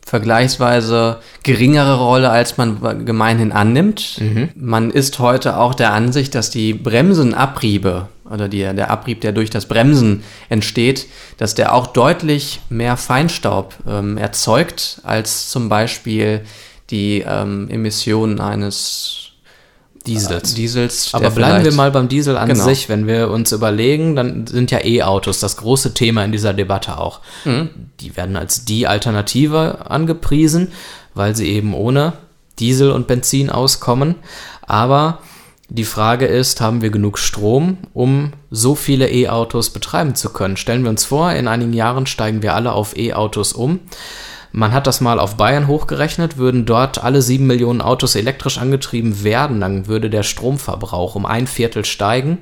vergleichsweise 0.08 1.18
geringere 1.42 1.98
Rolle, 1.98 2.30
als 2.30 2.56
man 2.56 3.04
gemeinhin 3.04 3.52
annimmt. 3.52 4.16
Mhm. 4.18 4.48
Man 4.54 4.90
ist 4.90 5.18
heute 5.18 5.58
auch 5.58 5.74
der 5.74 5.92
Ansicht, 5.92 6.34
dass 6.34 6.48
die 6.48 6.72
Bremsenabriebe 6.72 8.08
oder 8.30 8.48
die, 8.48 8.60
der 8.60 8.90
Abrieb, 8.90 9.20
der 9.20 9.32
durch 9.32 9.50
das 9.50 9.66
Bremsen 9.66 10.24
entsteht, 10.48 11.08
dass 11.36 11.54
der 11.54 11.74
auch 11.74 11.88
deutlich 11.88 12.60
mehr 12.70 12.96
Feinstaub 12.96 13.74
ähm, 13.86 14.16
erzeugt 14.16 15.02
als 15.04 15.50
zum 15.50 15.68
Beispiel 15.68 16.40
die 16.88 17.22
ähm, 17.26 17.68
Emissionen 17.68 18.40
eines 18.40 19.27
Diesels. 20.14 20.54
Diesels. 20.54 21.14
Aber 21.14 21.30
bleiben 21.30 21.64
wir 21.64 21.72
mal 21.72 21.90
beim 21.90 22.08
Diesel 22.08 22.36
an 22.36 22.48
Genau. 22.48 22.64
sich. 22.64 22.88
Wenn 22.88 23.06
wir 23.06 23.30
uns 23.30 23.52
überlegen, 23.52 24.16
dann 24.16 24.46
sind 24.46 24.70
ja 24.70 24.84
E-Autos 24.84 25.40
das 25.40 25.56
große 25.56 25.94
Thema 25.94 26.24
in 26.24 26.32
dieser 26.32 26.52
Debatte 26.54 26.98
auch. 26.98 27.20
Die 28.00 28.16
werden 28.16 28.36
als 28.36 28.64
die 28.64 28.86
Alternative 28.86 29.90
angepriesen, 29.90 30.72
weil 31.14 31.36
sie 31.36 31.48
eben 31.48 31.74
ohne 31.74 32.14
Diesel 32.58 32.90
und 32.90 33.06
Benzin 33.06 33.50
auskommen. 33.50 34.16
Aber 34.62 35.18
die 35.68 35.84
Frage 35.84 36.26
ist, 36.26 36.60
haben 36.62 36.80
wir 36.80 36.90
genug 36.90 37.18
Strom, 37.18 37.76
um 37.92 38.32
so 38.50 38.74
viele 38.74 39.10
E-Autos 39.10 39.70
betreiben 39.70 40.14
zu 40.14 40.30
können? 40.30 40.56
Stellen 40.56 40.82
wir 40.82 40.90
uns 40.90 41.04
vor, 41.04 41.30
in 41.32 41.46
einigen 41.46 41.74
Jahren 41.74 42.06
steigen 42.06 42.42
wir 42.42 42.54
alle 42.54 42.72
auf 42.72 42.96
E-Autos 42.96 43.52
um. 43.52 43.80
Man 44.52 44.72
hat 44.72 44.86
das 44.86 45.00
mal 45.00 45.18
auf 45.20 45.36
Bayern 45.36 45.66
hochgerechnet, 45.66 46.36
würden 46.38 46.64
dort 46.64 47.02
alle 47.02 47.22
sieben 47.22 47.46
Millionen 47.46 47.80
Autos 47.80 48.14
elektrisch 48.14 48.58
angetrieben 48.58 49.22
werden, 49.22 49.60
dann 49.60 49.86
würde 49.86 50.10
der 50.10 50.22
Stromverbrauch 50.22 51.14
um 51.14 51.26
ein 51.26 51.46
Viertel 51.46 51.84
steigen 51.84 52.38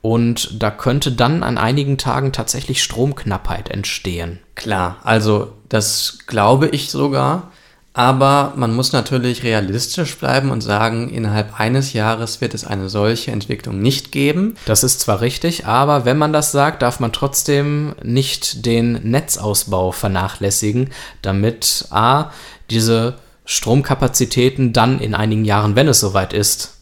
und 0.00 0.62
da 0.62 0.70
könnte 0.70 1.12
dann 1.12 1.42
an 1.42 1.58
einigen 1.58 1.98
Tagen 1.98 2.32
tatsächlich 2.32 2.82
Stromknappheit 2.82 3.68
entstehen. 3.68 4.38
Klar, 4.54 4.96
also 5.02 5.52
das 5.68 6.18
glaube 6.26 6.68
ich 6.68 6.90
sogar. 6.90 7.50
Aber 7.98 8.52
man 8.54 8.76
muss 8.76 8.92
natürlich 8.92 9.42
realistisch 9.42 10.16
bleiben 10.18 10.52
und 10.52 10.60
sagen, 10.60 11.08
innerhalb 11.08 11.58
eines 11.58 11.94
Jahres 11.94 12.40
wird 12.40 12.54
es 12.54 12.64
eine 12.64 12.88
solche 12.88 13.32
Entwicklung 13.32 13.80
nicht 13.80 14.12
geben. 14.12 14.54
Das 14.66 14.84
ist 14.84 15.00
zwar 15.00 15.20
richtig, 15.20 15.66
aber 15.66 16.04
wenn 16.04 16.16
man 16.16 16.32
das 16.32 16.52
sagt, 16.52 16.82
darf 16.82 17.00
man 17.00 17.12
trotzdem 17.12 17.96
nicht 18.04 18.64
den 18.66 18.92
Netzausbau 19.02 19.90
vernachlässigen, 19.90 20.90
damit 21.22 21.86
a 21.90 22.30
diese 22.70 23.16
Stromkapazitäten 23.44 24.72
dann 24.72 25.00
in 25.00 25.16
einigen 25.16 25.44
Jahren, 25.44 25.74
wenn 25.74 25.88
es 25.88 25.98
soweit 25.98 26.32
ist, 26.32 26.77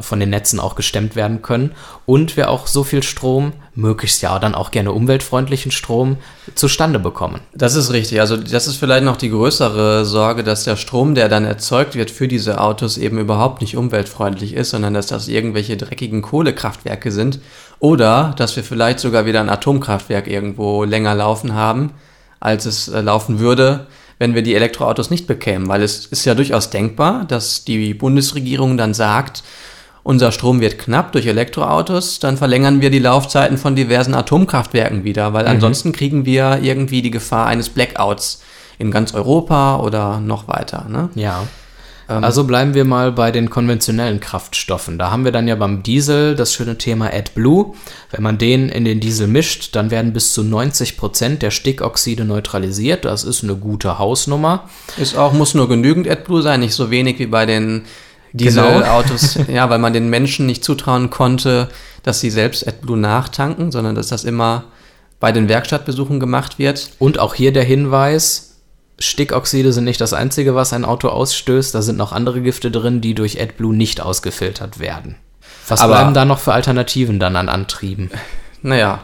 von 0.00 0.20
den 0.20 0.30
Netzen 0.30 0.60
auch 0.60 0.74
gestemmt 0.74 1.16
werden 1.16 1.42
können 1.42 1.72
und 2.06 2.36
wir 2.36 2.50
auch 2.50 2.66
so 2.66 2.84
viel 2.84 3.02
Strom, 3.02 3.52
möglichst 3.74 4.22
ja 4.22 4.38
dann 4.38 4.54
auch 4.54 4.70
gerne 4.70 4.92
umweltfreundlichen 4.92 5.70
Strom, 5.72 6.16
zustande 6.54 6.98
bekommen. 6.98 7.40
Das 7.54 7.74
ist 7.74 7.92
richtig. 7.92 8.20
Also 8.20 8.36
das 8.36 8.66
ist 8.66 8.76
vielleicht 8.76 9.04
noch 9.04 9.16
die 9.16 9.30
größere 9.30 10.04
Sorge, 10.04 10.44
dass 10.44 10.64
der 10.64 10.76
Strom, 10.76 11.14
der 11.14 11.28
dann 11.28 11.44
erzeugt 11.44 11.94
wird 11.94 12.10
für 12.10 12.28
diese 12.28 12.60
Autos, 12.60 12.98
eben 12.98 13.18
überhaupt 13.18 13.60
nicht 13.60 13.76
umweltfreundlich 13.76 14.54
ist, 14.54 14.70
sondern 14.70 14.94
dass 14.94 15.06
das 15.06 15.28
irgendwelche 15.28 15.76
dreckigen 15.76 16.22
Kohlekraftwerke 16.22 17.10
sind. 17.10 17.40
Oder 17.78 18.34
dass 18.36 18.54
wir 18.56 18.64
vielleicht 18.64 19.00
sogar 19.00 19.26
wieder 19.26 19.40
ein 19.40 19.50
Atomkraftwerk 19.50 20.28
irgendwo 20.28 20.84
länger 20.84 21.14
laufen 21.14 21.54
haben, 21.54 21.92
als 22.40 22.66
es 22.66 22.88
äh, 22.88 23.00
laufen 23.00 23.38
würde, 23.38 23.86
wenn 24.18 24.34
wir 24.34 24.42
die 24.42 24.54
Elektroautos 24.54 25.10
nicht 25.10 25.26
bekämen. 25.26 25.68
Weil 25.68 25.82
es 25.82 26.06
ist 26.06 26.24
ja 26.24 26.34
durchaus 26.34 26.70
denkbar, 26.70 27.24
dass 27.24 27.64
die 27.64 27.94
Bundesregierung 27.94 28.76
dann 28.76 28.94
sagt, 28.94 29.42
unser 30.02 30.32
Strom 30.32 30.60
wird 30.60 30.78
knapp 30.78 31.12
durch 31.12 31.26
Elektroautos, 31.26 32.18
dann 32.18 32.36
verlängern 32.36 32.80
wir 32.80 32.90
die 32.90 32.98
Laufzeiten 32.98 33.58
von 33.58 33.76
diversen 33.76 34.14
Atomkraftwerken 34.14 35.04
wieder, 35.04 35.32
weil 35.32 35.46
ansonsten 35.46 35.92
kriegen 35.92 36.24
wir 36.26 36.58
irgendwie 36.62 37.02
die 37.02 37.10
Gefahr 37.10 37.46
eines 37.46 37.68
Blackouts 37.68 38.42
in 38.78 38.90
ganz 38.90 39.14
Europa 39.14 39.78
oder 39.78 40.18
noch 40.18 40.48
weiter. 40.48 40.86
Ne? 40.88 41.10
Ja. 41.14 41.44
Also 42.08 42.44
bleiben 42.44 42.74
wir 42.74 42.84
mal 42.84 43.12
bei 43.12 43.30
den 43.30 43.48
konventionellen 43.48 44.20
Kraftstoffen. 44.20 44.98
Da 44.98 45.10
haben 45.10 45.24
wir 45.24 45.32
dann 45.32 45.48
ja 45.48 45.54
beim 45.54 45.82
Diesel 45.82 46.34
das 46.34 46.52
schöne 46.52 46.76
Thema 46.76 47.06
AdBlue. 47.06 47.74
Wenn 48.10 48.22
man 48.22 48.36
den 48.36 48.68
in 48.68 48.84
den 48.84 49.00
Diesel 49.00 49.28
mischt, 49.28 49.74
dann 49.76 49.90
werden 49.90 50.12
bis 50.12 50.34
zu 50.34 50.42
90 50.42 50.98
Prozent 50.98 51.40
der 51.42 51.50
Stickoxide 51.50 52.26
neutralisiert. 52.26 53.06
Das 53.06 53.24
ist 53.24 53.44
eine 53.44 53.54
gute 53.54 53.98
Hausnummer. 53.98 54.68
Ist 54.98 55.16
auch, 55.16 55.32
muss 55.32 55.54
nur 55.54 55.68
genügend 55.68 56.06
AdBlue 56.06 56.42
sein, 56.42 56.60
nicht 56.60 56.74
so 56.74 56.90
wenig 56.90 57.18
wie 57.18 57.26
bei 57.26 57.46
den 57.46 57.84
Genau. 58.34 58.68
Dieselautos, 58.68 59.38
ja, 59.48 59.68
weil 59.70 59.78
man 59.78 59.92
den 59.92 60.08
Menschen 60.08 60.46
nicht 60.46 60.64
zutrauen 60.64 61.10
konnte, 61.10 61.68
dass 62.02 62.20
sie 62.20 62.30
selbst 62.30 62.66
AdBlue 62.66 62.96
nachtanken, 62.96 63.70
sondern 63.70 63.94
dass 63.94 64.08
das 64.08 64.24
immer 64.24 64.64
bei 65.20 65.32
den 65.32 65.48
Werkstattbesuchen 65.48 66.18
gemacht 66.18 66.58
wird. 66.58 66.90
Und 66.98 67.18
auch 67.18 67.34
hier 67.34 67.52
der 67.52 67.62
Hinweis, 67.64 68.60
Stickoxide 68.98 69.72
sind 69.72 69.84
nicht 69.84 70.00
das 70.00 70.12
Einzige, 70.14 70.54
was 70.54 70.72
ein 70.72 70.84
Auto 70.84 71.08
ausstößt. 71.08 71.74
Da 71.74 71.82
sind 71.82 71.96
noch 71.98 72.12
andere 72.12 72.40
Gifte 72.40 72.70
drin, 72.70 73.00
die 73.00 73.14
durch 73.14 73.40
AdBlue 73.40 73.74
nicht 73.74 74.00
ausgefiltert 74.00 74.78
werden. 74.78 75.16
Was 75.68 75.80
Aber- 75.80 75.94
bleiben 75.94 76.14
da 76.14 76.24
noch 76.24 76.38
für 76.38 76.52
Alternativen 76.52 77.18
dann 77.20 77.36
an 77.36 77.48
Antrieben? 77.48 78.10
Naja, 78.64 79.00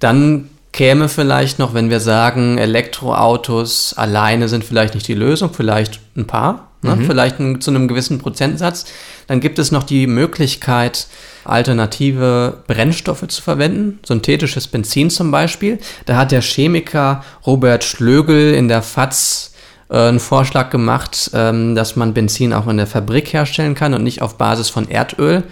dann 0.00 0.50
käme 0.72 1.08
vielleicht 1.08 1.60
noch, 1.60 1.74
wenn 1.74 1.90
wir 1.90 2.00
sagen, 2.00 2.58
Elektroautos 2.58 3.94
alleine 3.96 4.48
sind 4.48 4.64
vielleicht 4.64 4.94
nicht 4.94 5.06
die 5.06 5.14
Lösung, 5.14 5.52
vielleicht 5.54 6.00
ein 6.16 6.26
paar, 6.26 6.69
ne? 6.82 6.98
vielleicht 7.06 7.38
ein, 7.40 7.60
zu 7.60 7.70
einem 7.70 7.88
gewissen 7.88 8.18
Prozentsatz, 8.18 8.86
dann 9.26 9.40
gibt 9.40 9.58
es 9.58 9.72
noch 9.72 9.82
die 9.82 10.06
Möglichkeit, 10.06 11.06
alternative 11.44 12.62
Brennstoffe 12.66 13.26
zu 13.28 13.42
verwenden, 13.42 13.98
synthetisches 14.06 14.68
Benzin 14.68 15.10
zum 15.10 15.30
Beispiel. 15.30 15.78
Da 16.06 16.16
hat 16.16 16.32
der 16.32 16.42
Chemiker 16.42 17.24
Robert 17.46 17.84
Schlögel 17.84 18.54
in 18.54 18.68
der 18.68 18.82
FAZ 18.82 19.52
äh, 19.88 19.96
einen 19.96 20.20
Vorschlag 20.20 20.70
gemacht, 20.70 21.30
ähm, 21.34 21.74
dass 21.74 21.96
man 21.96 22.14
Benzin 22.14 22.52
auch 22.52 22.66
in 22.66 22.76
der 22.76 22.86
Fabrik 22.86 23.32
herstellen 23.32 23.74
kann 23.74 23.94
und 23.94 24.02
nicht 24.02 24.22
auf 24.22 24.36
Basis 24.38 24.68
von 24.68 24.88
Erdöl, 24.88 25.44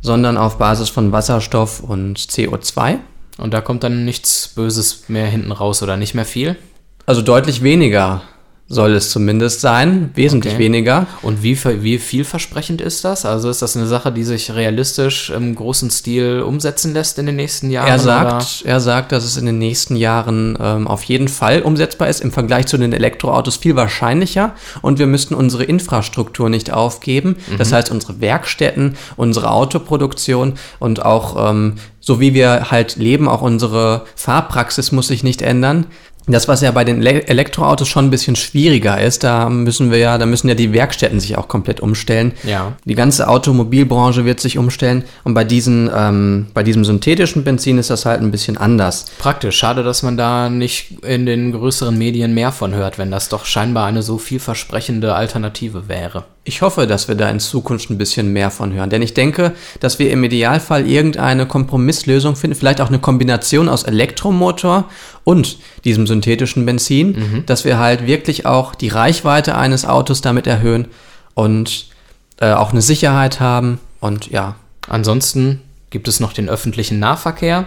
sondern 0.00 0.36
auf 0.36 0.58
Basis 0.58 0.88
von 0.88 1.12
Wasserstoff 1.12 1.80
und 1.80 2.18
CO2. 2.18 2.98
Und 3.38 3.54
da 3.54 3.60
kommt 3.60 3.84
dann 3.84 4.04
nichts 4.04 4.48
Böses 4.48 5.08
mehr 5.08 5.26
hinten 5.26 5.52
raus 5.52 5.82
oder 5.82 5.96
nicht 5.96 6.14
mehr 6.14 6.24
viel? 6.24 6.56
Also 7.06 7.22
deutlich 7.22 7.62
weniger 7.62 8.22
soll 8.72 8.94
es 8.94 9.10
zumindest 9.10 9.60
sein, 9.60 10.10
wesentlich 10.14 10.54
Okay. 10.54 10.62
weniger. 10.62 11.06
Und 11.22 11.42
wie, 11.42 11.58
wie 11.82 11.98
vielversprechend 11.98 12.80
ist 12.80 13.04
das? 13.04 13.26
Also 13.26 13.50
ist 13.50 13.62
das 13.62 13.76
eine 13.76 13.88
Sache, 13.88 14.12
die 14.12 14.22
sich 14.22 14.54
realistisch 14.54 15.30
im 15.30 15.56
großen 15.56 15.90
Stil 15.90 16.40
umsetzen 16.46 16.94
lässt 16.94 17.18
in 17.18 17.26
den 17.26 17.34
nächsten 17.34 17.70
Jahren? 17.70 17.88
Er 17.88 17.94
oder? 17.94 18.02
sagt, 18.02 18.62
er 18.64 18.78
sagt, 18.78 19.10
dass 19.10 19.24
es 19.24 19.36
in 19.36 19.46
den 19.46 19.58
nächsten 19.58 19.96
Jahren 19.96 20.56
ähm, 20.60 20.86
auf 20.86 21.02
jeden 21.02 21.26
Fall 21.26 21.62
umsetzbar 21.62 22.08
ist, 22.08 22.20
im 22.20 22.30
Vergleich 22.30 22.66
zu 22.66 22.78
den 22.78 22.92
Elektroautos 22.92 23.56
viel 23.56 23.74
wahrscheinlicher 23.74 24.54
und 24.82 25.00
wir 25.00 25.08
müssten 25.08 25.34
unsere 25.34 25.64
Infrastruktur 25.64 26.48
nicht 26.48 26.72
aufgeben. 26.72 27.36
Das 27.58 27.72
heißt, 27.72 27.90
unsere 27.90 28.20
Werkstätten, 28.20 28.96
unsere 29.16 29.50
Autoproduktion 29.50 30.54
und 30.78 31.04
auch 31.04 31.50
ähm, 31.50 31.74
so 31.98 32.18
wie 32.18 32.34
wir 32.34 32.70
halt 32.70 32.96
leben, 32.96 33.28
auch 33.28 33.42
unsere 33.42 34.06
Fahrpraxis 34.16 34.90
muss 34.90 35.08
sich 35.08 35.22
nicht 35.22 35.42
ändern. 35.42 35.86
Das, 36.26 36.48
was 36.48 36.60
ja 36.60 36.70
bei 36.70 36.84
den 36.84 37.00
Le 37.00 37.26
Elektroautos 37.26 37.88
schon 37.88 38.06
ein 38.06 38.10
bisschen 38.10 38.36
schwieriger 38.36 39.00
ist, 39.00 39.24
da 39.24 39.48
müssen 39.48 39.90
wir 39.90 39.98
ja, 39.98 40.18
da 40.18 40.26
müssen 40.26 40.48
ja 40.48 40.54
die 40.54 40.72
Werkstätten 40.72 41.18
sich 41.18 41.36
auch 41.36 41.48
komplett 41.48 41.80
umstellen. 41.80 42.32
Ja. 42.44 42.72
Die 42.84 42.94
ganze 42.94 43.28
Automobilbranche 43.28 44.24
wird 44.24 44.40
sich 44.40 44.58
umstellen 44.58 45.04
und 45.24 45.34
bei, 45.34 45.44
diesen, 45.44 45.90
ähm, 45.94 46.46
bei 46.52 46.62
diesem 46.62 46.84
synthetischen 46.84 47.42
Benzin 47.42 47.78
ist 47.78 47.90
das 47.90 48.06
halt 48.06 48.20
ein 48.20 48.30
bisschen 48.30 48.58
anders. 48.58 49.06
Praktisch. 49.18 49.56
Schade, 49.56 49.82
dass 49.82 50.02
man 50.02 50.16
da 50.16 50.50
nicht 50.50 51.02
in 51.04 51.26
den 51.26 51.52
größeren 51.52 51.96
Medien 51.96 52.34
mehr 52.34 52.52
von 52.52 52.74
hört, 52.74 52.98
wenn 52.98 53.10
das 53.10 53.28
doch 53.28 53.46
scheinbar 53.46 53.86
eine 53.86 54.02
so 54.02 54.18
vielversprechende 54.18 55.14
Alternative 55.14 55.88
wäre. 55.88 56.24
Ich 56.44 56.62
hoffe, 56.62 56.86
dass 56.86 57.06
wir 57.06 57.16
da 57.16 57.28
in 57.28 57.38
Zukunft 57.38 57.90
ein 57.90 57.98
bisschen 57.98 58.32
mehr 58.32 58.50
von 58.50 58.72
hören, 58.72 58.88
denn 58.88 59.02
ich 59.02 59.12
denke, 59.12 59.52
dass 59.78 59.98
wir 59.98 60.10
im 60.10 60.24
Idealfall 60.24 60.88
irgendeine 60.88 61.46
Kompromisslösung 61.46 62.34
finden, 62.34 62.56
vielleicht 62.56 62.80
auch 62.80 62.88
eine 62.88 62.98
Kombination 62.98 63.68
aus 63.68 63.82
Elektromotor 63.82 64.88
und 65.22 65.58
diesem 65.84 66.06
synthetischen 66.06 66.66
Benzin, 66.66 67.44
dass 67.46 67.64
wir 67.64 67.78
halt 67.78 68.06
wirklich 68.06 68.46
auch 68.46 68.74
die 68.74 68.88
Reichweite 68.88 69.56
eines 69.56 69.84
Autos 69.84 70.20
damit 70.20 70.46
erhöhen 70.46 70.88
und 71.34 71.86
äh, 72.40 72.52
auch 72.52 72.70
eine 72.72 72.82
Sicherheit 72.82 73.40
haben 73.40 73.78
und 74.00 74.30
ja, 74.30 74.56
Ansonsten 74.88 75.60
gibt 75.90 76.08
es 76.08 76.18
noch 76.20 76.32
den 76.32 76.48
öffentlichen 76.48 76.98
Nahverkehr, 76.98 77.66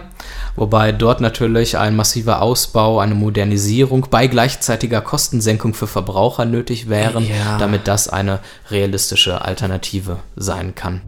wobei 0.56 0.92
dort 0.92 1.20
natürlich 1.20 1.78
ein 1.78 1.96
massiver 1.96 2.42
Ausbau, 2.42 2.98
eine 2.98 3.14
Modernisierung 3.14 4.08
bei 4.10 4.26
gleichzeitiger 4.26 5.00
Kostensenkung 5.00 5.72
für 5.74 5.86
Verbraucher 5.86 6.44
nötig 6.44 6.88
wären, 6.88 7.26
Ja. 7.26 7.56
damit 7.58 7.86
das 7.88 8.08
eine 8.08 8.40
realistische 8.70 9.42
Alternative 9.42 10.18
sein 10.36 10.74
kann. 10.74 11.00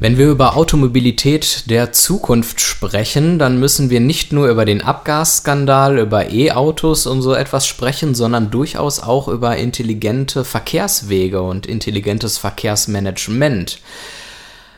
Wenn 0.00 0.16
wir 0.16 0.30
über 0.30 0.56
Automobilität 0.56 1.68
der 1.68 1.92
Zukunft 1.92 2.62
sprechen, 2.62 3.38
dann 3.38 3.60
müssen 3.60 3.90
wir 3.90 4.00
nicht 4.00 4.32
nur 4.32 4.48
über 4.48 4.64
den 4.64 4.80
Abgasskandal, 4.80 5.98
über 5.98 6.30
E-Autos 6.30 7.06
und 7.06 7.20
so 7.20 7.34
etwas 7.34 7.66
sprechen, 7.66 8.14
sondern 8.14 8.50
durchaus 8.50 9.00
auch 9.00 9.28
über 9.28 9.58
intelligente 9.58 10.46
Verkehrswege 10.46 11.42
und 11.42 11.66
intelligentes 11.66 12.38
Verkehrsmanagement. 12.38 13.80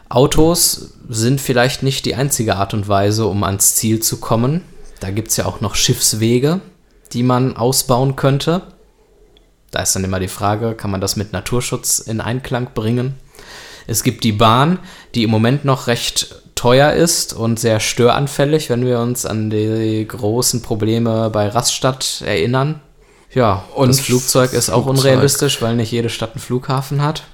Autos 0.08 0.94
sind 1.08 1.40
vielleicht 1.40 1.84
nicht 1.84 2.04
die 2.04 2.16
einzige 2.16 2.56
Art 2.56 2.74
und 2.74 2.88
Weise, 2.88 3.26
um 3.28 3.44
ans 3.44 3.76
Ziel 3.76 4.00
zu 4.00 4.18
kommen. 4.18 4.62
Da 4.98 5.12
gibt 5.12 5.28
es 5.28 5.36
ja 5.36 5.46
auch 5.46 5.60
noch 5.60 5.76
Schiffswege, 5.76 6.60
die 7.12 7.22
man 7.22 7.56
ausbauen 7.56 8.16
könnte. 8.16 8.62
Da 9.70 9.82
ist 9.82 9.94
dann 9.94 10.02
immer 10.02 10.18
die 10.18 10.26
Frage, 10.26 10.74
kann 10.74 10.90
man 10.90 11.00
das 11.00 11.14
mit 11.14 11.32
Naturschutz 11.32 12.00
in 12.00 12.20
Einklang 12.20 12.70
bringen? 12.74 13.14
Es 13.86 14.02
gibt 14.02 14.24
die 14.24 14.32
Bahn, 14.32 14.78
die 15.14 15.24
im 15.24 15.30
Moment 15.30 15.64
noch 15.64 15.86
recht 15.86 16.34
teuer 16.54 16.92
ist 16.92 17.32
und 17.32 17.58
sehr 17.58 17.80
störanfällig, 17.80 18.70
wenn 18.70 18.86
wir 18.86 19.00
uns 19.00 19.26
an 19.26 19.50
die 19.50 20.06
großen 20.06 20.62
Probleme 20.62 21.30
bei 21.30 21.48
Rastatt 21.48 22.22
erinnern. 22.24 22.80
Ja, 23.34 23.64
und 23.74 23.88
das 23.88 24.00
Flugzeug 24.00 24.52
ist 24.52 24.70
auch 24.70 24.84
Flugzeug. 24.84 25.12
unrealistisch, 25.12 25.62
weil 25.62 25.74
nicht 25.74 25.90
jede 25.90 26.10
Stadt 26.10 26.32
einen 26.32 26.40
Flughafen 26.40 27.02
hat. 27.02 27.24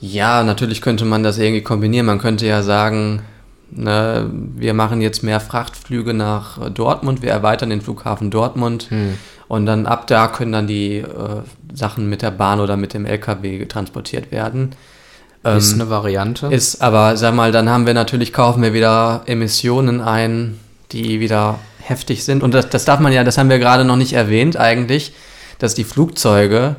Ja, 0.00 0.42
natürlich 0.42 0.82
könnte 0.82 1.04
man 1.04 1.22
das 1.22 1.38
irgendwie 1.38 1.62
kombinieren. 1.62 2.06
Man 2.06 2.18
könnte 2.18 2.46
ja 2.46 2.62
sagen, 2.62 3.22
ne, 3.70 4.28
wir 4.30 4.74
machen 4.74 5.00
jetzt 5.00 5.22
mehr 5.22 5.40
Frachtflüge 5.40 6.14
nach 6.14 6.70
Dortmund, 6.70 7.22
wir 7.22 7.30
erweitern 7.30 7.70
den 7.70 7.80
Flughafen 7.80 8.30
Dortmund 8.30 8.90
hm. 8.90 9.16
und 9.48 9.66
dann 9.66 9.86
ab 9.86 10.06
da 10.06 10.28
können 10.28 10.52
dann 10.52 10.66
die 10.66 10.98
äh, 10.98 11.42
Sachen 11.72 12.08
mit 12.08 12.22
der 12.22 12.30
Bahn 12.30 12.60
oder 12.60 12.76
mit 12.76 12.94
dem 12.94 13.06
LKW 13.06 13.64
transportiert 13.66 14.32
werden. 14.32 14.74
Ähm, 15.44 15.58
ist 15.58 15.74
eine 15.74 15.90
Variante. 15.90 16.46
Ist, 16.46 16.80
aber 16.80 17.16
sag 17.16 17.34
mal, 17.34 17.52
dann 17.52 17.68
haben 17.68 17.86
wir 17.86 17.94
natürlich, 17.94 18.32
kaufen 18.32 18.62
wir 18.62 18.72
wieder 18.72 19.22
Emissionen 19.26 20.00
ein, 20.00 20.58
die 20.92 21.20
wieder 21.20 21.58
heftig 21.80 22.24
sind. 22.24 22.42
Und 22.42 22.54
das, 22.54 22.70
das 22.70 22.84
darf 22.84 23.00
man 23.00 23.12
ja, 23.12 23.24
das 23.24 23.38
haben 23.38 23.50
wir 23.50 23.58
gerade 23.58 23.84
noch 23.84 23.96
nicht 23.96 24.14
erwähnt 24.14 24.56
eigentlich, 24.56 25.12
dass 25.58 25.74
die 25.74 25.84
Flugzeuge 25.84 26.76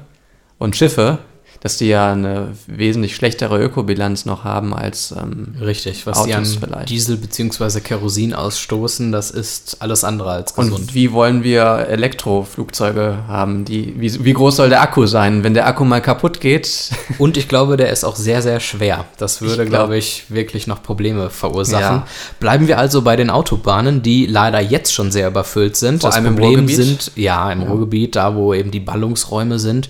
und 0.58 0.76
Schiffe 0.76 1.20
dass 1.62 1.78
die 1.78 1.88
ja 1.88 2.12
eine 2.12 2.50
wesentlich 2.68 3.16
schlechtere 3.16 3.62
Ökobilanz 3.62 4.26
noch 4.26 4.44
haben 4.44 4.74
als 4.74 5.14
ähm, 5.18 5.56
Richtig, 5.60 6.06
was 6.06 6.18
Autos 6.18 6.28
die 6.28 6.34
an 6.34 6.46
vielleicht. 6.46 6.90
Diesel 6.90 7.18
bzw. 7.18 7.80
Kerosin 7.80 8.34
ausstoßen, 8.34 9.12
das 9.12 9.32
ist 9.32 9.78
alles 9.80 10.04
andere 10.04 10.32
als 10.32 10.54
gesund. 10.54 10.76
Und 10.76 10.96
wie 10.96 11.12
wollen 11.12 11.44
wir 11.44 11.88
Elektroflugzeuge 11.90 13.20
haben? 13.28 13.66
Die, 13.66 14.00
wie, 14.00 14.24
wie 14.24 14.34
groß 14.34 14.58
soll 14.58 14.70
der 14.70 14.82
Akku 14.82 15.06
sein, 15.06 15.44
wenn 15.44 15.54
der 15.54 15.68
Akku 15.68 15.86
mal 15.86 16.02
kaputt 16.02 16.40
geht? 16.40 16.92
Und 17.18 17.38
ich 17.38 17.48
glaube, 17.48 17.78
der 17.78 17.90
ist 17.90 18.04
auch 18.04 18.16
sehr, 18.16 18.42
sehr 18.42 18.60
schwer. 18.60 19.06
Das 19.18 19.42
würde, 19.42 19.66
glaube 19.66 19.98
ich, 19.98 20.26
wirklich 20.30 20.68
noch 20.68 20.84
Probleme 20.84 21.30
verursachen. 21.30 21.82
Ja. 21.82 22.08
Bleiben 22.40 22.68
wir 22.68 22.78
also 22.78 23.02
bei 23.02 23.16
den 23.16 23.30
Autobahnen, 23.30 24.02
die 24.02 24.26
leider 24.26 24.60
jetzt 24.62 24.94
schon 24.94 25.12
sehr 25.12 25.28
überfüllt 25.28 25.78
sind. 25.78 26.02
Vor 26.02 26.10
das 26.10 26.18
allem 26.18 26.36
Problem 26.36 26.52
im 26.52 26.60
Ruhrgebiet? 26.60 26.76
sind, 26.76 27.12
ja, 27.16 27.52
im 27.52 27.62
ja. 27.62 27.68
Ruhrgebiet, 27.68 28.16
da 28.16 28.36
wo 28.36 28.54
eben 28.54 28.72
die 28.72 28.80
Ballungsräume 28.80 29.60
sind. 29.60 29.90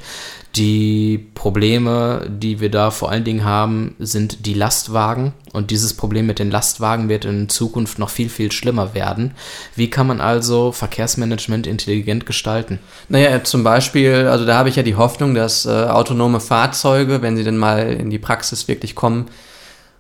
Die 0.56 1.18
Probleme, 1.34 2.28
die 2.30 2.62
wir 2.62 2.72
da 2.72 2.90
vor 2.90 3.12
allen 3.12 3.26
Dingen 3.26 3.44
haben, 3.44 3.96
sind 4.00 4.46
die 4.46 4.54
Lastwagen. 4.54 5.34
Und 5.52 5.70
dieses 5.70 5.94
Problem 5.94 6.28
mit 6.28 6.40
den 6.40 6.50
Lastwagen 6.50 7.10
wird 7.10 7.26
in 7.26 7.50
Zukunft 7.50 8.00
noch 8.00 8.10
viel, 8.10 8.30
viel 8.30 8.54
schlimmer 8.54 8.94
werden. 8.94 9.34
Wie 9.76 9.90
kann 9.90 10.08
man 10.08 10.22
also 10.22 10.72
Verkehrsmanagement 10.72 11.68
intelligent 11.68 12.26
gestalten? 12.26 12.80
Naja, 13.10 13.44
zum 13.44 13.66
Beispiel, 13.66 14.28
also 14.30 14.46
da 14.46 14.56
habe 14.56 14.70
ich 14.70 14.78
ja 14.78 14.84
die 14.84 14.96
Hoffnung, 14.96 15.36
dass 15.36 15.66
äh, 15.66 15.70
autonome 15.70 16.40
Fahrzeuge, 16.40 17.22
wenn 17.22 17.36
sie 17.36 17.44
denn 17.44 17.58
mal 17.58 17.92
in 17.92 18.10
die 18.10 18.20
Praxis 18.20 18.70
wirklich 18.70 18.96
kommen, 18.96 19.26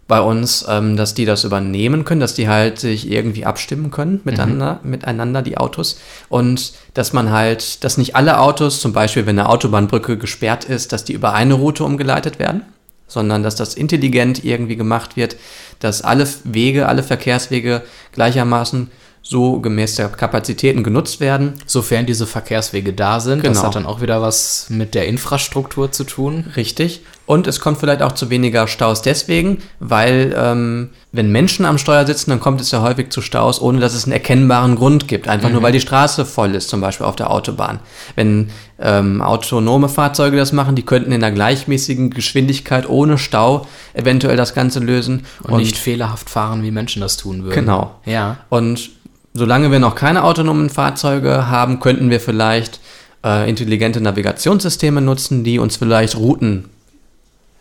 bei 0.07 0.21
uns, 0.21 0.65
ähm, 0.69 0.97
dass 0.97 1.15
die 1.15 1.25
das 1.25 1.43
übernehmen 1.43 2.05
können, 2.05 2.21
dass 2.21 2.35
die 2.35 2.47
halt 2.47 2.79
sich 2.79 3.09
irgendwie 3.09 3.45
abstimmen 3.45 3.89
können 3.89 4.21
miteinander, 4.24 4.79
mhm. 4.83 4.89
miteinander, 4.91 5.41
die 5.41 5.57
Autos. 5.57 6.00
Und 6.29 6.74
dass 6.93 7.12
man 7.12 7.31
halt, 7.31 7.83
dass 7.83 7.97
nicht 7.97 8.15
alle 8.15 8.39
Autos, 8.39 8.79
zum 8.79 8.93
Beispiel 8.93 9.25
wenn 9.25 9.39
eine 9.39 9.50
Autobahnbrücke 9.50 10.17
gesperrt 10.17 10.65
ist, 10.65 10.93
dass 10.93 11.05
die 11.05 11.13
über 11.13 11.33
eine 11.33 11.55
Route 11.55 11.83
umgeleitet 11.83 12.38
werden, 12.38 12.62
sondern 13.07 13.41
dass 13.41 13.55
das 13.55 13.74
intelligent 13.74 14.43
irgendwie 14.43 14.75
gemacht 14.75 15.15
wird, 15.15 15.38
dass 15.79 16.03
alle 16.03 16.27
Wege, 16.43 16.88
alle 16.88 17.03
Verkehrswege 17.03 17.81
gleichermaßen 18.12 18.91
so 19.27 19.59
gemäß 19.59 19.95
der 19.95 20.09
Kapazitäten 20.09 20.83
genutzt 20.83 21.19
werden. 21.19 21.55
Sofern 21.65 22.05
diese 22.05 22.27
Verkehrswege 22.27 22.93
da 22.93 23.19
sind. 23.19 23.41
Genau. 23.41 23.55
Das 23.55 23.63
hat 23.63 23.75
dann 23.75 23.88
auch 23.88 24.01
wieder 24.01 24.21
was 24.21 24.67
mit 24.69 24.93
der 24.93 25.07
Infrastruktur 25.07 25.91
zu 25.91 26.03
tun. 26.03 26.51
Richtig. 26.55 27.01
Und 27.25 27.48
es 27.48 27.60
kommt 27.60 27.79
vielleicht 27.79 28.03
auch 28.03 28.12
zu 28.12 28.29
weniger 28.29 28.67
Staus 28.67 29.01
deswegen, 29.01 29.58
weil 29.79 30.36
ähm, 30.38 30.89
wenn 31.12 31.32
Menschen 31.32 31.65
am 31.65 31.79
Steuer 31.79 32.05
sitzen, 32.05 32.29
dann 32.29 32.39
kommt 32.39 32.62
es 32.62 32.70
ja 32.70 32.82
häufig 32.82 33.10
zu 33.10 33.22
Staus, 33.22 33.60
ohne 33.60 33.79
dass 33.79 33.96
es 33.96 34.03
einen 34.03 34.13
erkennbaren 34.13 34.75
Grund 34.75 35.08
gibt. 35.08 35.27
Einfach 35.27 35.48
mhm. 35.48 35.55
nur, 35.55 35.63
weil 35.63 35.72
die 35.72 35.79
Straße 35.79 36.25
voll 36.25 36.53
ist, 36.53 36.70
zum 36.70 36.82
Beispiel 36.82 37.05
auf 37.05 37.15
der 37.15 37.32
Autobahn. 37.32 37.80
Wenn 38.15 38.49
ähm, 38.80 39.23
autonome 39.23 39.89
Fahrzeuge 39.89 40.38
das 40.38 40.52
machen, 40.52 40.76
die 40.76 40.84
könnten 40.84 41.12
in 41.12 41.23
einer 41.23 41.34
gleichmäßigen 41.34 42.12
Geschwindigkeit 42.12 42.88
ohne 42.88 43.17
Stau 43.17 43.65
eventuell 43.93 44.38
das 44.38 44.54
Ganze 44.54 44.80
lösen. 44.80 45.26
Und, 45.41 45.54
und 45.54 45.60
nicht 45.60 45.78
fehlerhaft 45.78 46.30
fahren, 46.30 46.62
wie 46.62 46.71
Menschen 46.71 47.02
das 47.02 47.17
tun 47.17 47.43
würden. 47.43 47.56
Genau. 47.56 47.95
Ja. 48.06 48.38
Und 48.49 48.91
solange 49.34 49.71
wir 49.71 49.80
noch 49.80 49.95
keine 49.95 50.23
autonomen 50.23 50.69
Fahrzeuge 50.69 51.49
haben, 51.49 51.80
könnten 51.80 52.12
wir 52.12 52.19
vielleicht 52.19 52.80
äh, 53.26 53.49
intelligente 53.49 53.99
Navigationssysteme 53.99 55.02
nutzen, 55.02 55.43
die 55.43 55.58
uns 55.58 55.78
vielleicht 55.78 56.15
Routen 56.15 56.69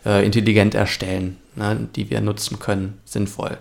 äh, 0.05 0.25
intelligent 0.25 0.75
erstellen, 0.75 1.37
ne, 1.55 1.87
die 1.95 2.09
wir 2.09 2.21
nutzen 2.21 2.59
können, 2.59 2.99
sinnvoll. 3.05 3.57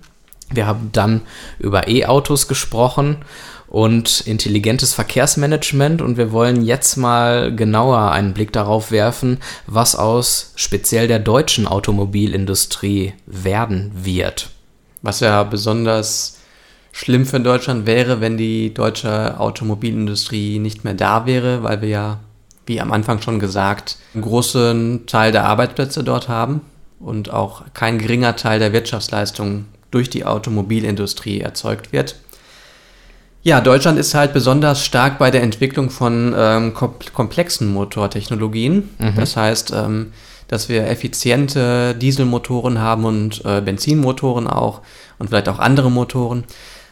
Wir 0.52 0.66
haben 0.66 0.90
dann 0.92 1.20
über 1.60 1.86
E-Autos 1.86 2.48
gesprochen 2.48 3.18
und 3.68 4.22
intelligentes 4.22 4.92
Verkehrsmanagement 4.92 6.02
und 6.02 6.16
wir 6.16 6.32
wollen 6.32 6.64
jetzt 6.64 6.96
mal 6.96 7.54
genauer 7.54 8.10
einen 8.10 8.34
Blick 8.34 8.52
darauf 8.52 8.90
werfen, 8.90 9.38
was 9.68 9.94
aus 9.94 10.50
speziell 10.56 11.06
der 11.06 11.20
deutschen 11.20 11.68
Automobilindustrie 11.68 13.12
werden 13.26 13.92
wird. 13.94 14.50
Was 15.02 15.20
ja 15.20 15.42
besonders 15.44 16.38
schlimm 16.92 17.26
für 17.26 17.40
Deutschland 17.40 17.86
wäre, 17.86 18.20
wenn 18.20 18.36
die 18.36 18.74
deutsche 18.74 19.38
Automobilindustrie 19.38 20.58
nicht 20.58 20.84
mehr 20.84 20.94
da 20.94 21.26
wäre, 21.26 21.62
weil 21.62 21.80
wir 21.82 21.88
ja, 21.88 22.20
wie 22.66 22.80
am 22.80 22.92
Anfang 22.92 23.22
schon 23.22 23.38
gesagt, 23.38 23.96
einen 24.14 24.22
großen 24.22 25.06
Teil 25.06 25.32
der 25.32 25.44
Arbeitsplätze 25.44 26.04
dort 26.04 26.28
haben 26.28 26.62
und 26.98 27.32
auch 27.32 27.64
kein 27.74 27.98
geringer 27.98 28.36
Teil 28.36 28.58
der 28.58 28.72
Wirtschaftsleistung 28.72 29.66
durch 29.90 30.10
die 30.10 30.24
Automobilindustrie 30.24 31.40
erzeugt 31.40 31.92
wird. 31.92 32.16
Ja, 33.42 33.60
Deutschland 33.62 33.98
ist 33.98 34.14
halt 34.14 34.34
besonders 34.34 34.84
stark 34.84 35.18
bei 35.18 35.30
der 35.30 35.42
Entwicklung 35.42 35.88
von 35.88 36.34
ähm, 36.36 36.74
komplexen 36.74 37.72
Motortechnologien. 37.72 38.90
Mhm. 38.98 39.14
Das 39.16 39.36
heißt, 39.36 39.72
ähm, 39.74 40.12
dass 40.50 40.68
wir 40.68 40.88
effiziente 40.88 41.94
Dieselmotoren 41.94 42.80
haben 42.80 43.04
und 43.04 43.44
äh, 43.44 43.60
Benzinmotoren 43.60 44.48
auch 44.48 44.80
und 45.20 45.28
vielleicht 45.28 45.48
auch 45.48 45.60
andere 45.60 45.92
Motoren. 45.92 46.42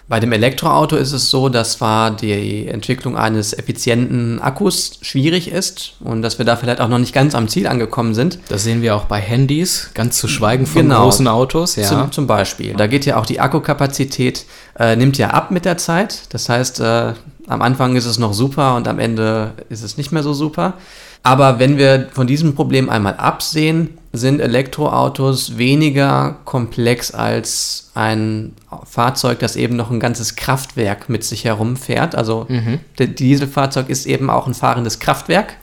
Bei 0.07 0.21
dem 0.21 0.33
Elektroauto 0.33 0.97
ist 0.97 1.13
es 1.13 1.29
so, 1.29 1.49
dass 1.49 1.73
zwar 1.73 2.13
die 2.13 2.69
Entwicklung 2.69 3.19
eines 3.19 3.53
effizienten 3.53 4.41
Akkus 4.41 5.01
schwierig 5.03 5.51
ist 5.51 5.97
und 6.01 6.23
dass 6.23 6.39
wir 6.39 6.47
da 6.47 6.57
vielleicht 6.57 6.81
auch 6.81 6.89
noch 6.89 6.99
nicht 6.99 7.13
ganz 7.13 7.35
am 7.35 7.49
Ziel 7.49 7.67
angekommen 7.67 8.15
sind. 8.15 8.39
Das 8.49 8.63
sehen 8.63 8.81
wir 8.81 8.95
auch 8.95 9.05
bei 9.05 9.21
Handys, 9.21 9.91
ganz 9.93 10.17
zu 10.17 10.29
schweigen 10.29 10.65
von 10.65 10.83
genau, 10.83 11.03
großen 11.03 11.27
Autos. 11.27 11.77
Ja. 11.77 11.83
Zum, 11.83 12.13
zum, 12.13 12.27
Beispiel. 12.29 12.75
Da 12.75 12.87
geht 12.87 13.05
ja 13.07 13.19
auch 13.19 13.27
die 13.27 13.41
Akkukapazität, 13.41 14.47
äh, 14.79 14.95
nimmt 14.95 15.19
ja 15.19 15.31
ab 15.31 15.51
mit 15.51 15.65
der 15.65 15.77
Zeit. 15.77 16.21
Das 16.31 16.49
heißt, 16.49 16.81
äh, 16.81 17.13
am 17.49 17.61
Anfang 17.61 17.97
ist 17.97 18.07
es 18.07 18.19
noch 18.19 18.33
super 18.33 18.77
und 18.77 18.87
am 18.89 18.99
Ende 19.01 19.53
ist 19.69 19.83
es 19.83 19.99
nicht 19.99 20.13
mehr 20.13 20.23
so 20.23 20.33
super. 20.33 20.75
Aber 21.23 21.59
wenn 21.59 21.77
wir 21.77 22.09
von 22.13 22.27
diesem 22.27 22.55
Problem 22.55 22.89
einmal 22.89 23.15
absehen, 23.17 23.99
sind 24.13 24.41
Elektroautos 24.41 25.59
weniger 25.59 26.37
komplex 26.45 27.13
als 27.13 27.91
ein 27.95 28.53
Fahrzeug, 28.85 29.39
das 29.39 29.57
eben 29.57 29.77
noch 29.77 29.91
ein 29.91 30.01
ganzes 30.01 30.37
Kraftwerk 30.37 31.09
mit 31.09 31.25
sich 31.25 31.45
herumfährt. 31.45 32.15
Also 32.15 32.47
mhm. 32.49 32.81
Dieselfahrzeug 32.99 33.91
ist 33.91 34.07
eben 34.07 34.31
auch 34.31 34.47
ein 34.47 34.55
fahrendes 34.55 34.99
Kraftwerk. 34.99 35.57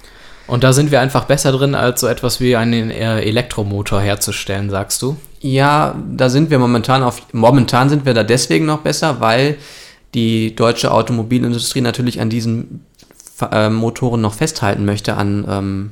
Und 0.47 0.63
da 0.63 0.73
sind 0.73 0.91
wir 0.91 1.01
einfach 1.01 1.25
besser 1.25 1.51
drin, 1.51 1.73
als 1.73 2.01
so 2.01 2.07
etwas 2.07 2.39
wie 2.39 2.55
einen 2.55 2.91
äh, 2.91 3.21
Elektromotor 3.21 3.99
herzustellen, 3.99 4.69
sagst 4.69 5.01
du? 5.01 5.17
Ja, 5.39 5.95
da 6.11 6.29
sind 6.29 6.51
wir 6.51 6.59
momentan 6.59 7.01
auf, 7.01 7.21
momentan 7.33 7.89
sind 7.89 8.05
wir 8.05 8.13
da 8.13 8.23
deswegen 8.23 8.65
noch 8.65 8.81
besser, 8.81 9.19
weil 9.21 9.57
die 10.13 10.55
deutsche 10.55 10.91
Automobilindustrie 10.91 11.81
natürlich 11.81 12.21
an 12.21 12.29
diesen 12.29 12.85
äh, 13.51 13.69
Motoren 13.69 14.21
noch 14.21 14.33
festhalten 14.33 14.85
möchte, 14.85 15.15
an 15.15 15.45
ähm, 15.47 15.91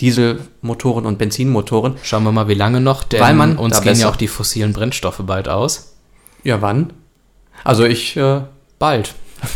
Dieselmotoren 0.00 1.06
und 1.06 1.18
Benzinmotoren. 1.18 1.94
Schauen 2.02 2.24
wir 2.24 2.32
mal, 2.32 2.48
wie 2.48 2.54
lange 2.54 2.80
noch, 2.80 3.04
denn 3.04 3.20
Weil 3.20 3.34
man 3.34 3.56
uns 3.56 3.80
gehen 3.82 3.96
ja 3.96 4.08
auch 4.08 4.16
die 4.16 4.28
fossilen 4.28 4.72
Brennstoffe 4.72 5.22
bald 5.24 5.48
aus. 5.48 5.94
Ja, 6.42 6.60
wann? 6.60 6.92
Also 7.64 7.84
ich 7.84 8.16
äh, 8.16 8.42
bald. 8.78 9.14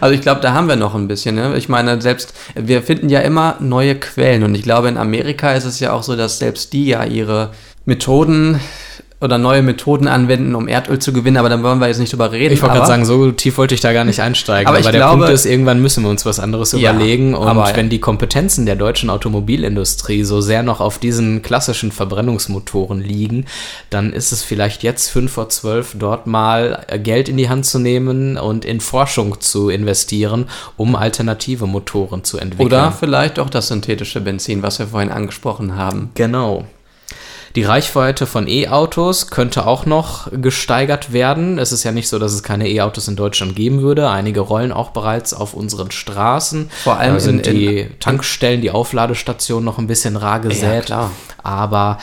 Also 0.00 0.16
ich 0.16 0.20
glaube, 0.20 0.40
da 0.40 0.52
haben 0.52 0.66
wir 0.66 0.74
noch 0.74 0.96
ein 0.96 1.06
bisschen. 1.06 1.36
Ne? 1.36 1.56
Ich 1.56 1.68
meine, 1.68 2.02
selbst 2.02 2.34
wir 2.56 2.82
finden 2.82 3.08
ja 3.08 3.20
immer 3.20 3.54
neue 3.60 3.94
Quellen 3.94 4.42
und 4.42 4.52
ich 4.56 4.64
glaube, 4.64 4.88
in 4.88 4.96
Amerika 4.96 5.52
ist 5.52 5.64
es 5.64 5.78
ja 5.78 5.92
auch 5.92 6.02
so, 6.02 6.16
dass 6.16 6.40
selbst 6.40 6.72
die 6.72 6.86
ja 6.86 7.04
ihre 7.04 7.52
Methoden 7.84 8.58
oder 9.18 9.38
neue 9.38 9.62
Methoden 9.62 10.08
anwenden, 10.08 10.54
um 10.54 10.68
Erdöl 10.68 10.98
zu 10.98 11.12
gewinnen, 11.12 11.38
aber 11.38 11.48
dann 11.48 11.62
wollen 11.62 11.78
wir 11.78 11.88
jetzt 11.88 11.98
nicht 11.98 12.12
drüber 12.12 12.32
reden. 12.32 12.52
Ich 12.52 12.60
wollte 12.60 12.74
gerade 12.74 12.86
sagen, 12.86 13.06
so 13.06 13.32
tief 13.32 13.56
wollte 13.56 13.74
ich 13.74 13.80
da 13.80 13.94
gar 13.94 14.04
nicht 14.04 14.20
einsteigen. 14.20 14.68
aber, 14.68 14.78
aber 14.78 14.92
der 14.92 15.00
glaube, 15.00 15.18
Punkt 15.18 15.32
ist, 15.32 15.46
irgendwann 15.46 15.80
müssen 15.80 16.02
wir 16.02 16.10
uns 16.10 16.26
was 16.26 16.38
anderes 16.38 16.72
ja, 16.72 16.90
überlegen. 16.90 17.34
Und 17.34 17.48
aber, 17.48 17.74
wenn 17.74 17.88
die 17.88 17.98
Kompetenzen 17.98 18.66
der 18.66 18.76
deutschen 18.76 19.08
Automobilindustrie 19.08 20.22
so 20.22 20.42
sehr 20.42 20.62
noch 20.62 20.80
auf 20.80 20.98
diesen 20.98 21.40
klassischen 21.40 21.92
Verbrennungsmotoren 21.92 23.00
liegen, 23.00 23.46
dann 23.88 24.12
ist 24.12 24.32
es 24.32 24.42
vielleicht 24.42 24.82
jetzt 24.82 25.08
fünf 25.08 25.32
vor 25.32 25.48
zwölf 25.48 25.96
dort 25.98 26.26
mal 26.26 26.84
Geld 27.02 27.30
in 27.30 27.38
die 27.38 27.48
Hand 27.48 27.64
zu 27.64 27.78
nehmen 27.78 28.36
und 28.36 28.66
in 28.66 28.80
Forschung 28.80 29.40
zu 29.40 29.70
investieren, 29.70 30.44
um 30.76 30.94
alternative 30.94 31.66
Motoren 31.66 32.22
zu 32.22 32.36
entwickeln. 32.36 32.66
Oder 32.66 32.92
vielleicht 32.92 33.38
auch 33.38 33.48
das 33.48 33.68
synthetische 33.68 34.20
Benzin, 34.20 34.62
was 34.62 34.78
wir 34.78 34.88
vorhin 34.88 35.10
angesprochen 35.10 35.74
haben. 35.74 36.10
Genau. 36.14 36.66
Die 37.56 37.62
Reichweite 37.62 38.26
von 38.26 38.46
E-Autos 38.48 39.28
könnte 39.28 39.66
auch 39.66 39.86
noch 39.86 40.28
gesteigert 40.30 41.14
werden. 41.14 41.58
Es 41.58 41.72
ist 41.72 41.84
ja 41.84 41.90
nicht 41.90 42.08
so, 42.08 42.18
dass 42.18 42.34
es 42.34 42.42
keine 42.42 42.68
E-Autos 42.68 43.08
in 43.08 43.16
Deutschland 43.16 43.56
geben 43.56 43.80
würde. 43.80 44.10
Einige 44.10 44.40
rollen 44.40 44.72
auch 44.72 44.90
bereits 44.90 45.32
auf 45.32 45.54
unseren 45.54 45.90
Straßen. 45.90 46.70
Vor 46.84 46.98
allem 46.98 47.14
da 47.14 47.20
sind 47.20 47.46
in, 47.46 47.56
die 47.56 47.80
in, 47.80 47.98
Tankstellen, 47.98 48.60
die 48.60 48.70
Aufladestationen 48.70 49.64
noch 49.64 49.78
ein 49.78 49.86
bisschen 49.86 50.16
rar 50.16 50.40
gesät. 50.40 50.90
Ja, 50.90 51.10
aber 51.42 51.98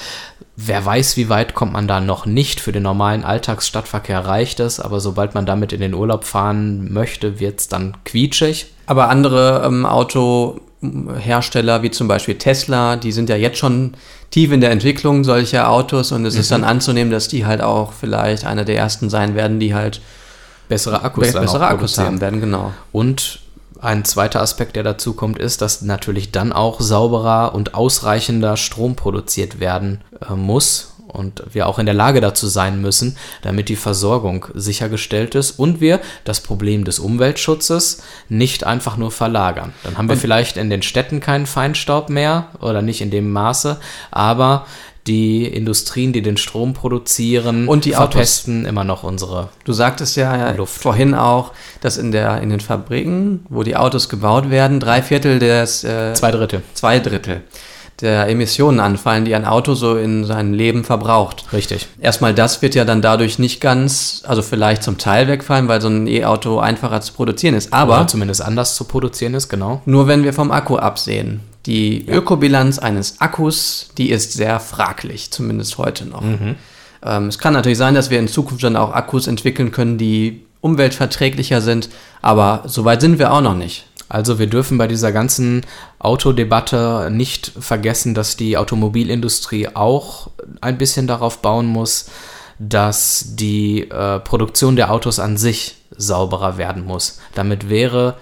Wer 0.56 0.86
weiß, 0.86 1.18
wie 1.18 1.30
weit 1.30 1.56
kommt 1.56 1.74
man 1.74 1.88
da 1.88 2.00
noch 2.00 2.28
nicht. 2.28 2.62
Für 2.62 2.72
den 2.72 2.84
normalen 2.84 3.24
Alltagsstadtverkehr 3.24 4.20
reicht 4.20 4.60
es, 4.60 4.80
aber 4.80 5.00
sobald 5.00 5.34
man 5.34 5.48
damit 5.48 5.74
in 5.74 5.82
den 5.82 5.96
Urlaub 5.96 6.26
fahren 6.26 6.94
möchte, 6.94 7.40
wird 7.40 7.60
es 7.60 7.70
dann 7.70 7.98
quietschig. 8.06 8.68
Aber 8.86 9.10
andere 9.10 9.64
ähm, 9.66 9.84
Autohersteller, 9.88 11.82
wie 11.82 11.90
zum 11.90 12.08
Beispiel 12.08 12.38
Tesla, 12.38 12.98
die 12.98 13.12
sind 13.12 13.30
ja 13.30 13.36
jetzt 13.36 13.58
schon 13.58 13.96
tief 14.34 14.52
in 14.52 14.62
der 14.62 14.72
Entwicklung 14.72 15.24
solcher 15.24 15.70
Autos 15.70 16.12
und 16.12 16.26
es 16.26 16.34
mhm. 16.34 16.40
ist 16.40 16.50
dann 16.50 16.64
anzunehmen, 16.64 17.12
dass 17.12 17.28
die 17.28 17.46
halt 17.46 17.62
auch 17.62 17.94
vielleicht 17.94 18.46
einer 18.46 18.66
der 18.66 18.76
ersten 18.76 19.12
sein 19.12 19.36
werden, 19.36 19.60
die 19.60 19.76
halt 19.76 20.02
bessere 20.68 21.04
Akkus, 21.04 21.34
be 21.34 21.40
bessere 21.42 21.68
Akkus 21.68 22.00
haben 22.00 22.20
werden, 22.20 22.42
genau. 22.42 22.74
Und 22.92 23.42
ein 23.80 24.06
zweiter 24.06 24.42
Aspekt, 24.42 24.76
der 24.76 24.82
dazu 24.82 25.14
kommt, 25.14 25.38
ist, 25.38 25.62
dass 25.62 25.84
natürlich 25.84 26.32
dann 26.32 26.52
auch 26.52 26.82
sauberer 26.82 27.54
und 27.54 27.76
ausreichender 27.76 28.58
Strom 28.58 28.96
produziert 28.96 29.60
werden 29.60 30.02
äh, 30.28 30.34
muss 30.34 30.93
und 31.14 31.44
wir 31.52 31.68
auch 31.68 31.80
in 31.80 31.86
der 31.86 31.96
Lage 31.96 32.22
dazu 32.22 32.48
sein 32.48 32.82
müssen, 32.82 33.18
damit 33.42 33.70
die 33.70 33.76
Versorgung 33.76 34.48
sichergestellt 34.54 35.36
ist 35.36 35.52
und 35.60 35.80
wir 35.80 36.00
das 36.24 36.42
Problem 36.42 36.84
des 36.84 37.00
Umweltschutzes 37.00 38.02
nicht 38.30 38.66
einfach 38.66 38.98
nur 38.98 39.12
verlagern. 39.12 39.74
Dann 39.84 39.98
haben 39.98 40.10
wir 40.10 40.14
und 40.14 40.20
vielleicht 40.20 40.58
in 40.58 40.70
den 40.70 40.82
Städten 40.82 41.20
keinen 41.20 41.46
Feinstaub 41.46 42.10
mehr 42.10 42.48
oder 42.60 42.82
nicht 42.82 43.02
in 43.02 43.12
dem 43.12 43.32
Maße, 43.32 43.80
aber 44.12 44.66
die 45.08 45.46
Industrien, 45.46 46.14
die 46.14 46.22
den 46.22 46.38
Strom 46.38 46.74
produzieren 46.74 47.68
und 47.68 47.84
die 47.86 47.92
verpesten 47.92 48.62
Autos. 48.62 48.70
immer 48.70 48.84
noch 48.86 49.04
unsere 49.04 49.50
Du 49.66 49.74
sagtest 49.74 50.16
ja 50.16 50.52
Luft. 50.52 50.82
vorhin 50.82 51.14
auch, 51.14 51.52
dass 51.82 51.98
in, 51.98 52.14
der, 52.14 52.42
in 52.42 52.50
den 52.50 52.62
Fabriken, 52.62 53.46
wo 53.50 53.64
die 53.64 53.76
Autos 53.76 54.08
gebaut 54.08 54.50
werden, 54.50 54.80
drei 54.80 55.02
Viertel 55.02 55.40
des... 55.40 55.84
Äh, 55.84 56.14
zwei 56.14 56.32
Drittel. 56.32 56.64
Zwei 56.74 57.00
Drittel 57.00 57.42
der 58.02 58.28
Emissionen 58.28 58.80
anfallen, 58.80 59.26
die 59.26 59.36
ein 59.36 59.46
Auto 59.46 59.76
so 59.76 59.96
in 59.96 60.26
seinem 60.26 60.54
Leben 60.54 60.84
verbraucht. 60.84 61.46
Richtig. 61.54 61.88
Erstmal 62.02 62.34
das 62.34 62.62
wird 62.62 62.76
ja 62.76 62.86
dann 62.86 63.02
dadurch 63.02 63.40
nicht 63.40 63.62
ganz, 63.62 64.24
also 64.28 64.42
vielleicht 64.42 64.84
zum 64.84 64.98
Teil 64.98 65.28
wegfallen, 65.28 65.68
weil 65.68 65.82
so 65.82 65.88
ein 65.88 66.08
E-Auto 66.08 66.60
einfacher 66.60 67.02
zu 67.02 67.14
produzieren 67.14 67.56
ist. 67.56 67.72
Aber 67.72 67.98
Oder 67.98 68.08
zumindest 68.08 68.42
anders 68.42 68.76
zu 68.76 68.86
produzieren 68.86 69.34
ist, 69.34 69.50
genau. 69.50 69.82
Nur 69.86 70.08
wenn 70.08 70.24
wir 70.24 70.34
vom 70.34 70.52
Akku 70.52 70.78
absehen. 70.78 71.42
Die 71.66 72.06
ja. 72.06 72.16
Ökobilanz 72.16 72.78
eines 72.78 73.22
Akkus, 73.22 73.92
die 73.98 74.10
ist 74.10 74.34
sehr 74.34 74.60
fraglich, 74.60 75.32
zumindest 75.32 75.78
heute 75.78 76.06
noch. 76.06 76.22
Mhm. 76.22 76.56
Ähm, 77.06 77.28
es 77.28 77.40
kann 77.40 77.54
natürlich 77.54 77.78
sein, 77.78 77.96
dass 77.96 78.10
wir 78.10 78.20
in 78.20 78.28
Zukunft 78.28 78.64
dann 78.64 78.76
auch 78.76 78.92
Akkus 78.94 79.28
entwickeln 79.28 79.72
können, 79.72 79.98
die 79.98 80.42
umweltverträglicher 80.62 81.62
sind, 81.62 81.90
aber 82.22 82.64
so 82.66 82.86
weit 82.86 83.02
sind 83.02 83.20
wir 83.20 83.34
auch 83.34 83.42
noch 83.42 83.56
nicht. 83.56 83.86
Also 84.14 84.38
wir 84.38 84.46
dürfen 84.46 84.78
bei 84.78 84.88
dieser 84.88 85.12
ganzen 85.12 85.66
Autodebatte 85.98 87.10
nicht 87.12 87.52
vergessen, 87.60 88.14
dass 88.14 88.38
die 88.38 88.58
Automobilindustrie 88.58 89.70
auch 89.74 90.30
ein 90.62 90.78
bisschen 90.78 91.08
darauf 91.08 91.40
bauen 91.40 91.66
muss, 91.66 92.12
dass 92.60 93.36
die 93.36 93.90
äh, 93.90 94.20
Produktion 94.20 94.76
der 94.76 94.92
Autos 94.92 95.18
an 95.18 95.36
sich 95.36 95.78
sauberer 95.98 96.60
werden 96.60 96.86
muss. 96.86 97.22
Damit 97.34 97.72
wäre 97.72 98.18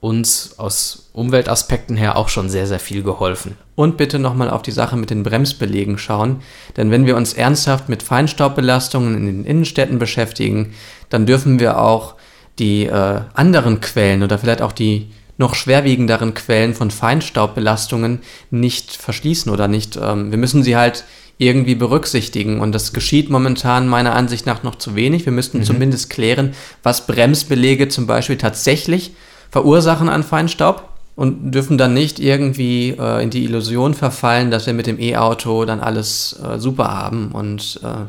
uns 0.00 0.58
aus 0.58 1.10
Umweltaspekten 1.12 1.96
her 1.96 2.16
auch 2.16 2.30
schon 2.30 2.48
sehr, 2.48 2.66
sehr 2.66 2.80
viel 2.80 3.04
geholfen. 3.04 3.56
Und 3.76 3.96
bitte 3.96 4.18
nochmal 4.18 4.50
auf 4.50 4.62
die 4.62 4.72
Sache 4.72 4.96
mit 4.96 5.10
den 5.10 5.22
Bremsbelegen 5.22 5.98
schauen, 5.98 6.42
denn 6.76 6.90
wenn 6.90 7.06
wir 7.06 7.16
uns 7.16 7.32
ernsthaft 7.32 7.88
mit 7.88 8.02
Feinstaubbelastungen 8.02 9.16
in 9.16 9.26
den 9.26 9.44
Innenstädten 9.44 10.00
beschäftigen, 10.00 10.74
dann 11.10 11.26
dürfen 11.26 11.60
wir 11.60 11.80
auch 11.80 12.16
die 12.58 12.86
äh, 12.86 13.20
anderen 13.34 13.80
Quellen 13.80 14.24
oder 14.24 14.36
vielleicht 14.36 14.62
auch 14.62 14.72
die 14.72 15.12
noch 15.38 15.54
schwerwiegenderen 15.54 16.34
Quellen 16.34 16.74
von 16.74 16.90
Feinstaubbelastungen 16.90 18.20
nicht 18.50 18.92
verschließen 18.92 19.50
oder 19.50 19.68
nicht. 19.68 19.96
Ähm, 19.96 20.30
wir 20.30 20.38
müssen 20.38 20.62
sie 20.62 20.76
halt 20.76 21.04
irgendwie 21.38 21.76
berücksichtigen. 21.76 22.60
Und 22.60 22.72
das 22.72 22.92
geschieht 22.92 23.30
momentan 23.30 23.88
meiner 23.88 24.14
Ansicht 24.14 24.44
nach 24.44 24.64
noch 24.64 24.74
zu 24.74 24.94
wenig. 24.96 25.24
Wir 25.24 25.32
müssten 25.32 25.58
mhm. 25.58 25.64
zumindest 25.64 26.10
klären, 26.10 26.54
was 26.82 27.06
Bremsbelege 27.06 27.88
zum 27.88 28.06
Beispiel 28.06 28.36
tatsächlich 28.36 29.12
verursachen 29.50 30.08
an 30.08 30.24
Feinstaub 30.24 30.88
und 31.14 31.52
dürfen 31.52 31.78
dann 31.78 31.94
nicht 31.94 32.18
irgendwie 32.20 32.90
äh, 32.98 33.22
in 33.22 33.30
die 33.30 33.44
Illusion 33.44 33.94
verfallen, 33.94 34.50
dass 34.50 34.66
wir 34.66 34.74
mit 34.74 34.86
dem 34.86 35.00
E-Auto 35.00 35.64
dann 35.64 35.80
alles 35.80 36.38
äh, 36.44 36.58
super 36.58 36.90
haben 36.90 37.32
und 37.32 37.80
äh, 37.82 38.06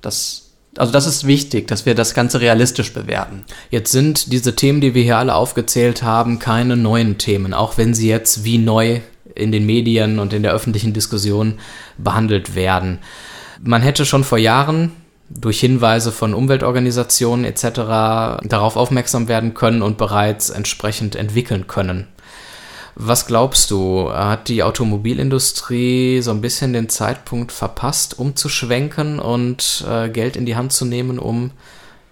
das 0.00 0.47
also 0.78 0.92
das 0.92 1.06
ist 1.06 1.26
wichtig, 1.26 1.66
dass 1.68 1.86
wir 1.86 1.94
das 1.94 2.14
Ganze 2.14 2.40
realistisch 2.40 2.92
bewerten. 2.92 3.44
Jetzt 3.70 3.92
sind 3.92 4.32
diese 4.32 4.54
Themen, 4.54 4.80
die 4.80 4.94
wir 4.94 5.02
hier 5.02 5.18
alle 5.18 5.34
aufgezählt 5.34 6.02
haben, 6.02 6.38
keine 6.38 6.76
neuen 6.76 7.18
Themen, 7.18 7.52
auch 7.52 7.78
wenn 7.78 7.94
sie 7.94 8.08
jetzt 8.08 8.44
wie 8.44 8.58
neu 8.58 9.00
in 9.34 9.52
den 9.52 9.66
Medien 9.66 10.18
und 10.18 10.32
in 10.32 10.42
der 10.42 10.52
öffentlichen 10.52 10.92
Diskussion 10.92 11.54
behandelt 11.96 12.54
werden. 12.54 12.98
Man 13.60 13.82
hätte 13.82 14.04
schon 14.04 14.24
vor 14.24 14.38
Jahren 14.38 14.92
durch 15.30 15.60
Hinweise 15.60 16.12
von 16.12 16.32
Umweltorganisationen 16.32 17.44
etc. 17.44 17.62
darauf 18.44 18.76
aufmerksam 18.76 19.28
werden 19.28 19.54
können 19.54 19.82
und 19.82 19.98
bereits 19.98 20.48
entsprechend 20.48 21.16
entwickeln 21.16 21.66
können. 21.66 22.06
Was 23.00 23.26
glaubst 23.26 23.70
du, 23.70 24.12
hat 24.12 24.48
die 24.48 24.64
Automobilindustrie 24.64 26.20
so 26.20 26.32
ein 26.32 26.40
bisschen 26.40 26.72
den 26.72 26.88
Zeitpunkt 26.88 27.52
verpasst, 27.52 28.18
umzuschwenken 28.18 29.20
und 29.20 29.84
äh, 29.88 30.08
Geld 30.08 30.36
in 30.36 30.46
die 30.46 30.56
Hand 30.56 30.72
zu 30.72 30.84
nehmen, 30.84 31.20
um 31.20 31.52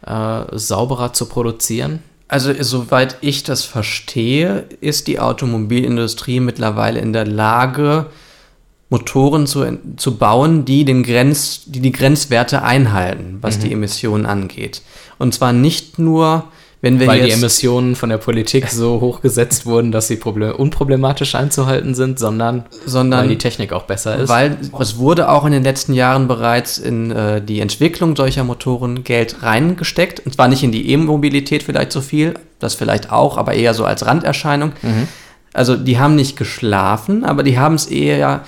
äh, 0.07 0.43
sauberer 0.53 1.13
zu 1.13 1.27
produzieren? 1.27 2.05
Also 2.29 2.53
soweit 2.61 3.17
ich 3.21 3.43
das 3.43 3.65
verstehe, 3.65 4.65
ist 4.81 5.09
die 5.09 5.19
Automobilindustrie 5.19 6.39
mittlerweile 6.39 7.01
in 7.01 7.13
der 7.13 7.27
Lage, 7.27 8.07
Motoren 8.89 9.49
zu, 9.49 9.79
zu 9.97 10.17
bauen, 10.17 10.65
die, 10.65 10.85
den 10.85 11.03
Grenz, 11.03 11.63
die 11.67 11.81
die 11.81 11.91
Grenzwerte 11.91 12.63
einhalten, 12.63 13.39
was 13.41 13.59
mhm. 13.59 13.63
die 13.63 13.73
Emissionen 13.73 14.25
angeht. 14.25 14.83
Und 15.19 15.35
zwar 15.35 15.53
nicht 15.53 15.99
nur 15.99 16.45
wenn 16.83 17.01
wir 17.01 17.07
Weil 17.07 17.23
die 17.23 17.31
Emissionen 17.31 17.97
von 17.97 18.11
der 18.11 18.19
Politik 18.19 18.69
so 18.71 19.01
hochgesetzt 19.01 19.67
wurden, 19.67 19.93
dass 19.93 20.09
sie 20.09 20.19
unproblematisch 20.19 21.35
einzuhalten 21.35 21.95
sind, 21.95 22.19
sondern, 22.19 22.65
sondern 22.85 23.23
weil 23.23 23.29
die 23.29 23.39
Technik 23.39 23.73
auch 23.73 23.85
besser 23.85 24.17
ist. 24.17 24.29
Weil 24.29 24.59
es 24.79 24.99
wurde 24.99 25.31
auch 25.31 25.45
in 25.47 25.53
den 25.53 25.63
letzten 25.63 25.95
Jahren 25.95 26.29
bereits 26.29 26.79
in 26.79 27.11
äh, 27.11 27.41
die 27.41 27.61
Entwicklung 27.61 28.15
solcher 28.15 28.45
Motoren 28.45 29.05
Geld 29.05 29.43
reingesteckt. 29.43 30.21
Und 30.21 30.35
zwar 30.35 30.49
nicht 30.49 30.63
in 30.63 30.73
die 30.73 30.91
E-Mobilität 30.91 31.63
vielleicht 31.63 31.93
so 31.93 32.01
viel, 32.01 32.35
das 32.59 32.75
vielleicht 32.75 33.11
auch, 33.11 33.39
aber 33.39 33.55
eher 33.55 33.73
so 33.73 33.85
als 33.85 34.05
Randerscheinung. 34.05 34.73
Mhm. 34.83 35.09
Also 35.53 35.77
die 35.77 35.99
haben 35.99 36.15
nicht 36.15 36.37
geschlafen, 36.37 37.25
aber 37.25 37.43
die 37.43 37.59
haben 37.59 37.77
es 37.77 37.87
eher 37.87 38.45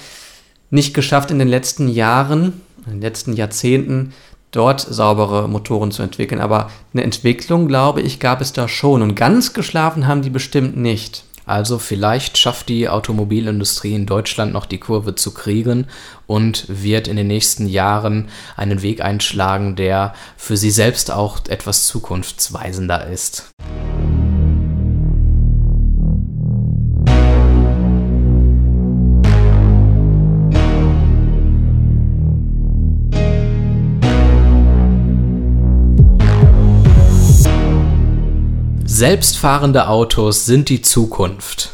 nicht 0.71 0.93
geschafft 0.93 1.31
in 1.31 1.39
den 1.39 1.49
letzten 1.49 1.89
Jahren, 1.89 2.61
in 2.85 2.93
den 2.93 3.01
letzten 3.01 3.33
Jahrzehnten 3.33 4.13
dort 4.51 4.81
saubere 4.81 5.49
Motoren 5.49 5.91
zu 5.91 6.03
entwickeln. 6.03 6.41
Aber 6.41 6.71
eine 6.93 7.03
Entwicklung, 7.03 7.69
glaube 7.69 8.01
ich, 8.01 8.21
gab 8.21 8.41
es 8.41 8.53
da 8.53 8.69
schon. 8.69 9.03
Und 9.03 9.15
ganz 9.15 9.53
geschlafen 9.53 10.07
haben 10.07 10.23
die 10.23 10.31
bestimmt 10.31 10.77
nicht. 10.77 11.25
Also 11.49 11.79
vielleicht 11.79 12.37
schafft 12.37 12.69
die 12.69 12.91
Automobilindustrie 12.91 13.95
in 13.95 14.05
Deutschland 14.05 14.53
noch 14.53 14.67
die 14.67 14.77
Kurve 14.77 15.15
zu 15.15 15.33
kriegen 15.33 15.87
und 16.27 16.67
wird 16.69 17.09
in 17.09 17.17
den 17.17 17.27
nächsten 17.27 17.67
Jahren 17.67 18.29
einen 18.55 18.83
Weg 18.83 19.01
einschlagen, 19.03 19.75
der 19.75 20.13
für 20.37 20.59
sie 20.59 20.71
selbst 20.71 21.11
auch 21.11 21.41
etwas 21.49 21.87
zukunftsweisender 21.87 23.07
ist. 23.07 23.51
Selbstfahrende 38.99 39.87
Autos 39.87 40.45
sind 40.45 40.69
die 40.69 40.83
Zukunft. 40.83 41.71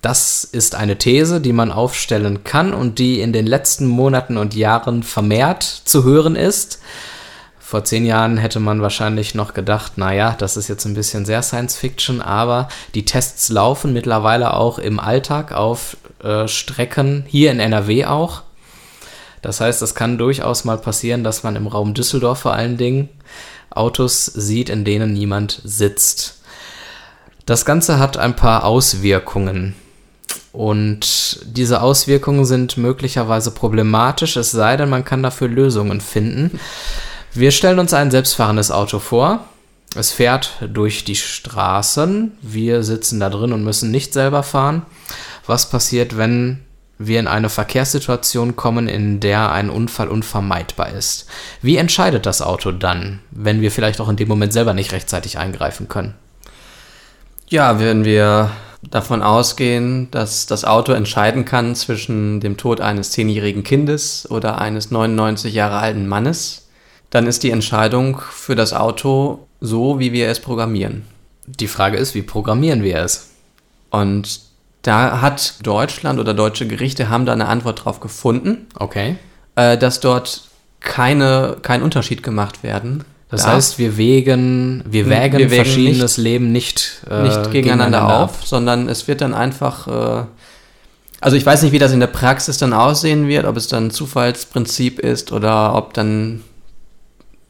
Das 0.00 0.42
ist 0.42 0.74
eine 0.74 0.98
These, 0.98 1.40
die 1.40 1.52
man 1.52 1.70
aufstellen 1.70 2.42
kann 2.42 2.74
und 2.74 2.98
die 2.98 3.20
in 3.20 3.32
den 3.32 3.46
letzten 3.46 3.86
Monaten 3.86 4.36
und 4.36 4.56
Jahren 4.56 5.04
vermehrt 5.04 5.62
zu 5.62 6.02
hören 6.02 6.34
ist. 6.34 6.80
Vor 7.60 7.84
zehn 7.84 8.04
Jahren 8.04 8.36
hätte 8.36 8.58
man 8.58 8.82
wahrscheinlich 8.82 9.36
noch 9.36 9.54
gedacht, 9.54 9.96
naja, 9.96 10.34
das 10.36 10.56
ist 10.56 10.66
jetzt 10.66 10.86
ein 10.86 10.94
bisschen 10.94 11.24
sehr 11.24 11.40
Science 11.40 11.76
Fiction, 11.76 12.20
aber 12.20 12.66
die 12.96 13.04
Tests 13.04 13.48
laufen 13.48 13.92
mittlerweile 13.92 14.54
auch 14.54 14.80
im 14.80 14.98
Alltag 14.98 15.52
auf 15.52 15.96
äh, 16.24 16.48
Strecken, 16.48 17.26
hier 17.28 17.52
in 17.52 17.60
NRW 17.60 18.06
auch. 18.06 18.42
Das 19.40 19.60
heißt, 19.60 19.80
es 19.82 19.94
kann 19.94 20.18
durchaus 20.18 20.64
mal 20.64 20.78
passieren, 20.78 21.22
dass 21.22 21.44
man 21.44 21.54
im 21.54 21.68
Raum 21.68 21.94
Düsseldorf 21.94 22.40
vor 22.40 22.54
allen 22.54 22.76
Dingen 22.76 23.08
Autos 23.76 24.26
sieht, 24.26 24.68
in 24.68 24.84
denen 24.84 25.12
niemand 25.12 25.60
sitzt. 25.64 26.40
Das 27.46 27.64
Ganze 27.64 27.98
hat 27.98 28.16
ein 28.16 28.36
paar 28.36 28.64
Auswirkungen. 28.64 29.74
Und 30.52 31.40
diese 31.44 31.80
Auswirkungen 31.80 32.44
sind 32.44 32.76
möglicherweise 32.76 33.50
problematisch, 33.52 34.36
es 34.36 34.50
sei 34.50 34.76
denn, 34.76 34.90
man 34.90 35.04
kann 35.04 35.22
dafür 35.22 35.48
Lösungen 35.48 36.00
finden. 36.00 36.60
Wir 37.32 37.50
stellen 37.50 37.78
uns 37.78 37.94
ein 37.94 38.10
selbstfahrendes 38.10 38.70
Auto 38.70 38.98
vor. 38.98 39.44
Es 39.96 40.10
fährt 40.10 40.52
durch 40.72 41.04
die 41.04 41.16
Straßen. 41.16 42.32
Wir 42.42 42.82
sitzen 42.82 43.20
da 43.20 43.30
drin 43.30 43.52
und 43.52 43.64
müssen 43.64 43.90
nicht 43.90 44.12
selber 44.12 44.42
fahren. 44.42 44.82
Was 45.46 45.70
passiert, 45.70 46.16
wenn 46.16 46.60
wir 47.06 47.20
in 47.20 47.26
eine 47.26 47.48
Verkehrssituation 47.48 48.56
kommen, 48.56 48.88
in 48.88 49.20
der 49.20 49.52
ein 49.52 49.70
Unfall 49.70 50.08
unvermeidbar 50.08 50.90
ist. 50.90 51.26
Wie 51.60 51.76
entscheidet 51.76 52.26
das 52.26 52.42
Auto 52.42 52.72
dann, 52.72 53.20
wenn 53.30 53.60
wir 53.60 53.70
vielleicht 53.70 54.00
auch 54.00 54.08
in 54.08 54.16
dem 54.16 54.28
Moment 54.28 54.52
selber 54.52 54.74
nicht 54.74 54.92
rechtzeitig 54.92 55.38
eingreifen 55.38 55.88
können? 55.88 56.14
Ja, 57.48 57.78
wenn 57.80 58.04
wir 58.04 58.50
davon 58.82 59.22
ausgehen, 59.22 60.10
dass 60.10 60.46
das 60.46 60.64
Auto 60.64 60.92
entscheiden 60.92 61.44
kann 61.44 61.74
zwischen 61.74 62.40
dem 62.40 62.56
Tod 62.56 62.80
eines 62.80 63.10
zehnjährigen 63.10 63.62
Kindes 63.62 64.28
oder 64.30 64.58
eines 64.58 64.90
99 64.90 65.54
Jahre 65.54 65.78
alten 65.78 66.08
Mannes, 66.08 66.68
dann 67.10 67.26
ist 67.26 67.42
die 67.42 67.50
Entscheidung 67.50 68.20
für 68.30 68.56
das 68.56 68.72
Auto 68.72 69.46
so, 69.60 69.98
wie 69.98 70.12
wir 70.12 70.28
es 70.28 70.40
programmieren. 70.40 71.04
Die 71.46 71.68
Frage 71.68 71.98
ist, 71.98 72.14
wie 72.14 72.22
programmieren 72.22 72.82
wir 72.82 72.98
es? 72.98 73.30
Und 73.90 74.40
da 74.82 75.20
hat 75.20 75.54
Deutschland 75.62 76.18
oder 76.18 76.34
deutsche 76.34 76.66
Gerichte 76.66 77.08
haben 77.08 77.24
da 77.24 77.32
eine 77.32 77.46
Antwort 77.46 77.84
drauf 77.84 78.00
gefunden. 78.00 78.66
Okay. 78.78 79.16
Äh, 79.54 79.78
dass 79.78 80.00
dort 80.00 80.42
keine, 80.80 81.56
kein 81.62 81.82
Unterschied 81.82 82.22
gemacht 82.22 82.62
werden. 82.62 83.04
Das 83.30 83.44
darf. 83.44 83.54
heißt, 83.54 83.78
wir 83.78 83.96
wägen, 83.96 84.82
wir 84.86 85.04
hm, 85.04 85.10
wägen, 85.10 85.38
wir 85.38 85.50
wägen 85.50 85.64
verschiedenes 85.64 86.18
nicht, 86.18 86.24
Leben 86.24 86.52
nicht, 86.52 87.00
äh, 87.08 87.22
nicht 87.22 87.50
gegeneinander, 87.50 87.98
gegeneinander, 88.00 88.24
auf, 88.24 88.44
sondern 88.44 88.88
es 88.88 89.08
wird 89.08 89.22
dann 89.22 89.32
einfach, 89.32 89.86
äh, 89.86 90.24
also 91.20 91.36
ich 91.36 91.46
weiß 91.46 91.62
nicht, 91.62 91.72
wie 91.72 91.78
das 91.78 91.92
in 91.92 92.00
der 92.00 92.08
Praxis 92.08 92.58
dann 92.58 92.74
aussehen 92.74 93.28
wird, 93.28 93.46
ob 93.46 93.56
es 93.56 93.68
dann 93.68 93.90
Zufallsprinzip 93.90 94.98
ist 94.98 95.32
oder 95.32 95.74
ob 95.74 95.94
dann, 95.94 96.42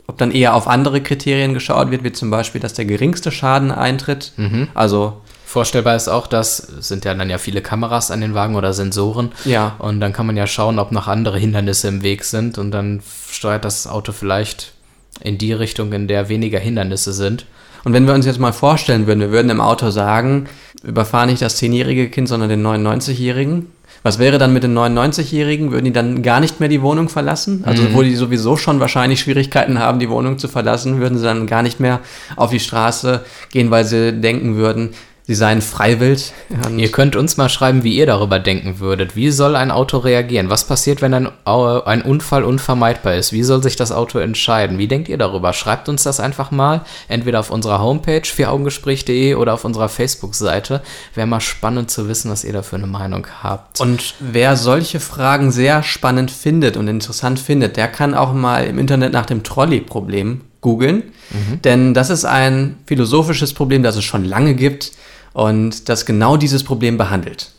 ob 0.06 0.18
dann 0.18 0.30
eher 0.30 0.54
auf 0.54 0.68
andere 0.68 1.00
Kriterien 1.00 1.54
geschaut 1.54 1.90
wird, 1.90 2.04
wie 2.04 2.12
zum 2.12 2.30
Beispiel, 2.30 2.60
dass 2.60 2.74
der 2.74 2.84
geringste 2.84 3.32
Schaden 3.32 3.72
eintritt. 3.72 4.32
Mhm. 4.36 4.68
Also 4.74 5.20
Vorstellbar 5.52 5.96
ist 5.96 6.08
auch, 6.08 6.28
dass 6.28 6.56
sind 6.56 7.04
ja 7.04 7.12
dann 7.12 7.28
ja 7.28 7.36
viele 7.36 7.60
Kameras 7.60 8.10
an 8.10 8.22
den 8.22 8.32
Wagen 8.32 8.56
oder 8.56 8.72
Sensoren. 8.72 9.32
Ja. 9.44 9.76
Und 9.80 10.00
dann 10.00 10.14
kann 10.14 10.24
man 10.24 10.34
ja 10.34 10.46
schauen, 10.46 10.78
ob 10.78 10.92
noch 10.92 11.08
andere 11.08 11.38
Hindernisse 11.38 11.88
im 11.88 12.02
Weg 12.02 12.24
sind 12.24 12.56
und 12.56 12.70
dann 12.70 13.02
steuert 13.30 13.66
das 13.66 13.86
Auto 13.86 14.12
vielleicht 14.12 14.72
in 15.20 15.36
die 15.36 15.52
Richtung, 15.52 15.92
in 15.92 16.08
der 16.08 16.30
weniger 16.30 16.58
Hindernisse 16.58 17.12
sind. 17.12 17.44
Und 17.84 17.92
wenn 17.92 18.06
wir 18.06 18.14
uns 18.14 18.24
jetzt 18.24 18.40
mal 18.40 18.54
vorstellen 18.54 19.06
würden, 19.06 19.20
wir 19.20 19.30
würden 19.30 19.50
im 19.50 19.60
Auto 19.60 19.90
sagen, 19.90 20.48
überfahren 20.82 21.28
nicht 21.28 21.42
das 21.42 21.60
10-jährige 21.60 22.08
Kind, 22.08 22.28
sondern 22.28 22.48
den 22.48 22.66
99-jährigen. 22.66 23.66
Was 24.02 24.18
wäre 24.18 24.38
dann 24.38 24.54
mit 24.54 24.62
den 24.62 24.76
99-Jährigen? 24.76 25.70
Würden 25.70 25.84
die 25.84 25.92
dann 25.92 26.22
gar 26.22 26.40
nicht 26.40 26.60
mehr 26.60 26.70
die 26.70 26.80
Wohnung 26.80 27.10
verlassen? 27.10 27.64
Also, 27.66 27.82
mhm. 27.82 27.94
wo 27.94 28.02
die 28.02 28.16
sowieso 28.16 28.56
schon 28.56 28.80
wahrscheinlich 28.80 29.20
Schwierigkeiten 29.20 29.78
haben, 29.78 29.98
die 29.98 30.08
Wohnung 30.08 30.38
zu 30.38 30.48
verlassen, 30.48 30.98
würden 30.98 31.18
sie 31.18 31.24
dann 31.24 31.46
gar 31.46 31.62
nicht 31.62 31.78
mehr 31.78 32.00
auf 32.36 32.50
die 32.50 32.58
Straße 32.58 33.22
gehen, 33.50 33.70
weil 33.70 33.84
sie 33.84 34.14
denken 34.14 34.56
würden, 34.56 34.94
sie 35.32 35.38
seien 35.38 35.62
freiwillig. 35.62 36.32
Ihr 36.76 36.90
könnt 36.90 37.16
uns 37.16 37.38
mal 37.38 37.48
schreiben, 37.48 37.84
wie 37.84 37.96
ihr 37.96 38.04
darüber 38.04 38.38
denken 38.38 38.80
würdet. 38.80 39.16
Wie 39.16 39.30
soll 39.30 39.56
ein 39.56 39.70
Auto 39.70 39.96
reagieren? 39.96 40.50
Was 40.50 40.66
passiert, 40.66 41.00
wenn 41.00 41.14
ein, 41.14 41.28
ein 41.46 42.02
Unfall 42.02 42.44
unvermeidbar 42.44 43.14
ist? 43.14 43.32
Wie 43.32 43.42
soll 43.42 43.62
sich 43.62 43.76
das 43.76 43.92
Auto 43.92 44.18
entscheiden? 44.18 44.76
Wie 44.76 44.88
denkt 44.88 45.08
ihr 45.08 45.16
darüber? 45.16 45.54
Schreibt 45.54 45.88
uns 45.88 46.02
das 46.02 46.20
einfach 46.20 46.50
mal, 46.50 46.82
entweder 47.08 47.40
auf 47.40 47.50
unserer 47.50 47.80
Homepage 47.80 48.22
vieraugengespräch.de 48.24 49.34
oder 49.36 49.54
auf 49.54 49.64
unserer 49.64 49.88
Facebook-Seite. 49.88 50.82
Wäre 51.14 51.26
mal 51.26 51.40
spannend 51.40 51.90
zu 51.90 52.08
wissen, 52.08 52.30
was 52.30 52.44
ihr 52.44 52.52
da 52.52 52.62
für 52.62 52.76
eine 52.76 52.86
Meinung 52.86 53.26
habt. 53.42 53.80
Und 53.80 54.14
wer 54.20 54.56
solche 54.56 55.00
Fragen 55.00 55.50
sehr 55.50 55.82
spannend 55.82 56.30
findet 56.30 56.76
und 56.76 56.88
interessant 56.88 57.40
findet, 57.40 57.78
der 57.78 57.88
kann 57.88 58.14
auch 58.14 58.34
mal 58.34 58.66
im 58.66 58.78
Internet 58.78 59.14
nach 59.14 59.26
dem 59.26 59.42
Trolley-Problem 59.42 60.42
googeln. 60.60 61.04
Mhm. 61.30 61.62
Denn 61.62 61.94
das 61.94 62.10
ist 62.10 62.24
ein 62.24 62.76
philosophisches 62.86 63.54
Problem, 63.54 63.82
das 63.82 63.96
es 63.96 64.04
schon 64.04 64.24
lange 64.24 64.54
gibt 64.54 64.92
und 65.32 65.88
das 65.88 66.06
genau 66.06 66.36
dieses 66.36 66.64
Problem 66.64 66.96
behandelt. 66.96 67.50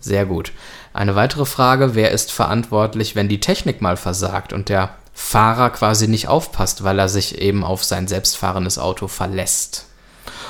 Sehr 0.00 0.26
gut. 0.26 0.52
Eine 0.92 1.14
weitere 1.14 1.46
Frage, 1.46 1.94
wer 1.94 2.10
ist 2.10 2.32
verantwortlich, 2.32 3.16
wenn 3.16 3.28
die 3.28 3.40
Technik 3.40 3.80
mal 3.80 3.96
versagt 3.96 4.52
und 4.52 4.68
der 4.68 4.90
Fahrer 5.14 5.70
quasi 5.70 6.08
nicht 6.08 6.28
aufpasst, 6.28 6.84
weil 6.84 6.98
er 6.98 7.08
sich 7.08 7.38
eben 7.40 7.64
auf 7.64 7.84
sein 7.84 8.08
selbstfahrendes 8.08 8.78
Auto 8.78 9.08
verlässt? 9.08 9.86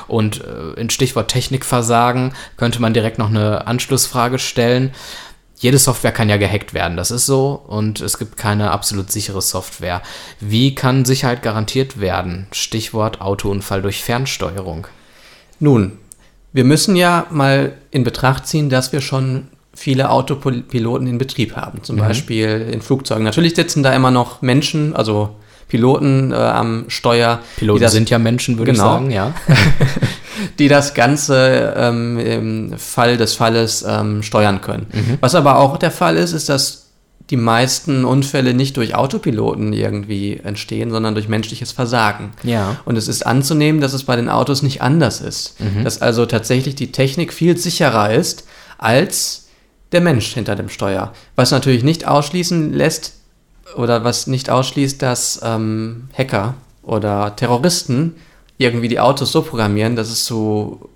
Und 0.09 0.43
äh, 0.45 0.73
in 0.73 0.91
Stichwort 0.91 1.29
Technikversagen 1.29 2.35
könnte 2.57 2.81
man 2.81 2.95
direkt 2.95 3.19
noch 3.19 3.31
eine 3.31 3.67
Anschlussfrage 3.67 4.39
stellen. 4.39 4.93
Jede 5.59 5.79
Software 5.79 6.11
kann 6.11 6.29
ja 6.29 6.39
gehackt 6.39 6.75
werden, 6.75 6.97
das 6.97 7.13
ist 7.13 7.25
so, 7.25 7.53
und 7.53 8.01
es 8.01 8.19
gibt 8.19 8.37
keine 8.37 8.73
absolut 8.73 9.13
sichere 9.13 9.41
Software. 9.41 10.03
Wie 10.41 10.75
kann 10.75 11.05
Sicherheit 11.05 11.41
garantiert 11.43 12.01
werden? 12.01 12.49
Stichwort 12.51 13.21
Autounfall 13.21 13.81
durch 13.81 14.03
Fernsteuerung. 14.03 14.89
Nun, 15.61 15.99
wir 16.53 16.65
müssen 16.65 16.97
ja 16.97 17.27
mal 17.31 17.73
in 17.91 18.05
Betracht 18.05 18.47
ziehen, 18.47 18.69
dass 18.69 18.93
wir 18.93 19.01
schon 19.01 19.49
viele 19.75 20.11
Autopiloten 20.11 21.07
in 21.07 21.19
Betrieb 21.19 21.57
haben, 21.57 21.83
zum 21.83 21.97
mhm. 21.97 22.01
Beispiel 22.01 22.69
in 22.71 22.83
Flugzeugen. 22.83 23.25
Natürlich 23.25 23.55
sitzen 23.55 23.83
da 23.83 23.95
immer 23.95 24.11
noch 24.11 24.43
Menschen, 24.43 24.95
also 24.95 25.37
Piloten 25.69 26.33
äh, 26.33 26.35
am 26.35 26.85
Steuer. 26.89 27.41
Piloten 27.57 27.81
das, 27.81 27.93
sind 27.93 28.11
ja 28.11 28.19
Menschen, 28.19 28.59
würde 28.59 28.73
genau, 28.73 28.85
ich 28.85 28.93
sagen, 28.93 29.11
ja. 29.11 29.33
die 30.59 30.69
das 30.69 30.93
Ganze 30.93 31.75
ähm, 31.77 32.19
im 32.19 32.79
Fall 32.79 33.17
des 33.17 33.35
Falles 33.35 33.83
ähm, 33.89 34.23
steuern 34.23 34.61
können. 34.61 34.87
Mhm. 34.93 35.19
Was 35.21 35.35
aber 35.35 35.57
auch 35.59 35.79
der 35.79 35.91
Fall 35.91 36.17
ist, 36.17 36.33
ist, 36.33 36.51
dass 36.51 36.82
die 37.33 37.39
meisten 37.39 38.05
Unfälle 38.05 38.53
nicht 38.53 38.77
durch 38.77 38.95
Autopiloten 38.95 39.73
irgendwie 39.73 40.37
entstehen, 40.37 40.91
sondern 40.91 41.15
durch 41.15 41.29
menschliches 41.29 41.73
Versagen. 41.73 42.33
Ja. 42.43 42.77
Und 42.85 42.97
es 42.97 43.09
ist 43.09 43.27
anzunehmen, 43.27 43.81
dass 43.81 43.95
es 43.95 44.05
bei 44.05 44.17
den 44.17 44.29
Autos 44.29 44.63
nicht 44.63 44.83
anders 44.83 45.23
ist. 45.23 45.59
Mhm. 45.59 45.83
Dass 45.83 46.03
also 46.03 46.27
tatsächlich 46.27 46.75
die 46.75 46.93
Technik 46.93 47.33
viel 47.33 47.57
sicherer 47.57 48.13
ist 48.13 48.45
als 48.77 49.47
der 49.93 50.03
Mensch 50.03 50.35
hinter 50.35 50.57
dem 50.57 50.69
Steuer. 50.69 51.15
Was 51.35 51.51
natürlich 51.51 51.83
nicht 51.85 52.07
ausschließen 52.07 52.75
lässt 52.75 53.15
oder 53.77 54.05
was 54.05 54.27
nicht 54.27 54.51
ausschließt, 54.51 55.01
dass 55.01 55.41
ähm, 55.43 56.11
Hacker 56.17 56.55
oder 56.83 57.35
Terroristen 57.35 58.17
irgendwie 58.59 58.89
die 58.89 59.01
Autos 59.01 59.33
so 59.33 59.41
programmieren, 59.41 59.97
dass 59.97 60.11
es 60.11 60.27
zu 60.27 60.91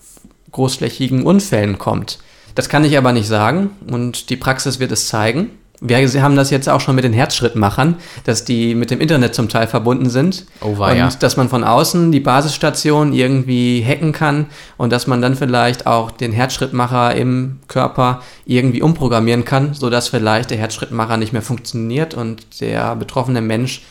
großflächigen 0.53 1.25
Unfällen 1.25 1.79
kommt. 1.79 2.18
Das 2.55 2.68
kann 2.68 2.85
ich 2.85 2.99
aber 2.99 3.12
nicht 3.12 3.27
sagen 3.27 3.70
und 3.90 4.29
die 4.29 4.37
Praxis 4.37 4.79
wird 4.81 4.92
es 4.92 5.09
zeigen. 5.09 5.51
Wir 5.81 6.23
haben 6.23 6.37
das 6.37 6.51
jetzt 6.51 6.69
auch 6.69 6.81
schon 6.81 6.95
mit 6.95 7.05
den 7.05 7.12
Herzschrittmachern, 7.12 7.97
dass 8.25 8.45
die 8.45 8.75
mit 8.75 8.91
dem 8.91 9.01
Internet 9.01 9.35
zum 9.35 9.49
Teil 9.49 9.67
verbunden 9.67 10.09
sind. 10.09 10.47
Oh, 10.61 10.79
war 10.79 10.91
und 10.93 10.97
ja. 10.97 11.09
dass 11.19 11.37
man 11.37 11.49
von 11.49 11.65
außen 11.65 12.12
die 12.12 12.21
Basisstation 12.21 13.12
irgendwie 13.12 13.85
hacken 13.87 14.12
kann 14.12 14.47
und 14.77 14.93
dass 14.93 15.07
man 15.07 15.21
dann 15.21 15.37
vielleicht 15.37 15.87
auch 15.87 16.11
den 16.11 16.33
Herzschrittmacher 16.33 17.15
im 17.15 17.59
Körper 17.69 18.23
irgendwie 18.47 18.81
umprogrammieren 18.81 19.45
kann, 19.45 19.75
sodass 19.75 20.09
vielleicht 20.09 20.51
der 20.51 20.59
Herzschrittmacher 20.59 21.17
nicht 21.17 21.33
mehr 21.33 21.43
funktioniert 21.43 22.15
und 22.15 22.61
der 22.61 22.97
betroffene 22.97 23.43
Mensch 23.43 23.83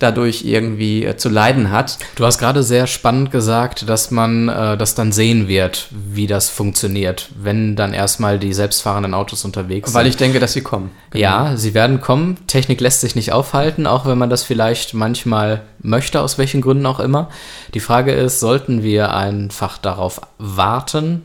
dadurch 0.00 0.44
irgendwie 0.44 1.04
äh, 1.04 1.16
zu 1.16 1.28
leiden 1.28 1.70
hat. 1.70 1.98
Du 2.16 2.24
hast 2.26 2.38
gerade 2.38 2.64
sehr 2.64 2.88
spannend 2.88 3.30
gesagt, 3.30 3.88
dass 3.88 4.10
man 4.10 4.48
äh, 4.48 4.76
das 4.76 4.96
dann 4.96 5.12
sehen 5.12 5.46
wird, 5.46 5.86
wie 5.92 6.26
das 6.26 6.48
funktioniert, 6.48 7.28
wenn 7.40 7.76
dann 7.76 7.92
erstmal 7.92 8.38
die 8.40 8.52
selbstfahrenden 8.52 9.14
Autos 9.14 9.44
unterwegs 9.44 9.94
Weil 9.94 10.04
sind. 10.04 10.10
ich 10.10 10.16
denke, 10.16 10.40
dass 10.40 10.54
sie 10.54 10.62
kommen. 10.62 10.90
Ja, 11.14 11.56
sie 11.56 11.74
werden 11.74 12.00
kommen. 12.00 12.38
Technik 12.48 12.80
lässt 12.80 13.02
sich 13.02 13.14
nicht 13.14 13.32
aufhalten, 13.32 13.86
auch 13.86 14.06
wenn 14.06 14.18
man 14.18 14.30
das 14.30 14.42
vielleicht 14.42 14.94
manchmal 14.94 15.62
möchte, 15.80 16.20
aus 16.20 16.38
welchen 16.38 16.60
Gründen 16.62 16.86
auch 16.86 16.98
immer. 17.00 17.28
Die 17.74 17.80
Frage 17.80 18.12
ist, 18.12 18.40
sollten 18.40 18.82
wir 18.82 19.14
einfach 19.14 19.78
darauf 19.78 20.20
warten 20.38 21.22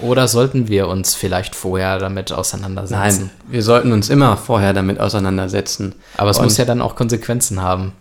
oder 0.00 0.28
sollten 0.28 0.68
wir 0.68 0.88
uns 0.88 1.14
vielleicht 1.14 1.54
vorher 1.54 1.98
damit 1.98 2.32
auseinandersetzen? 2.32 2.98
Nein, 2.98 3.30
wir 3.48 3.62
sollten 3.62 3.92
uns 3.92 4.08
immer 4.08 4.36
vorher 4.36 4.72
damit 4.72 4.98
auseinandersetzen. 4.98 5.94
Aber 6.16 6.30
es 6.30 6.38
Und- 6.38 6.44
muss 6.44 6.56
ja 6.56 6.64
dann 6.64 6.80
auch 6.80 6.96
Konsequenzen 6.96 7.62
haben 7.62 7.92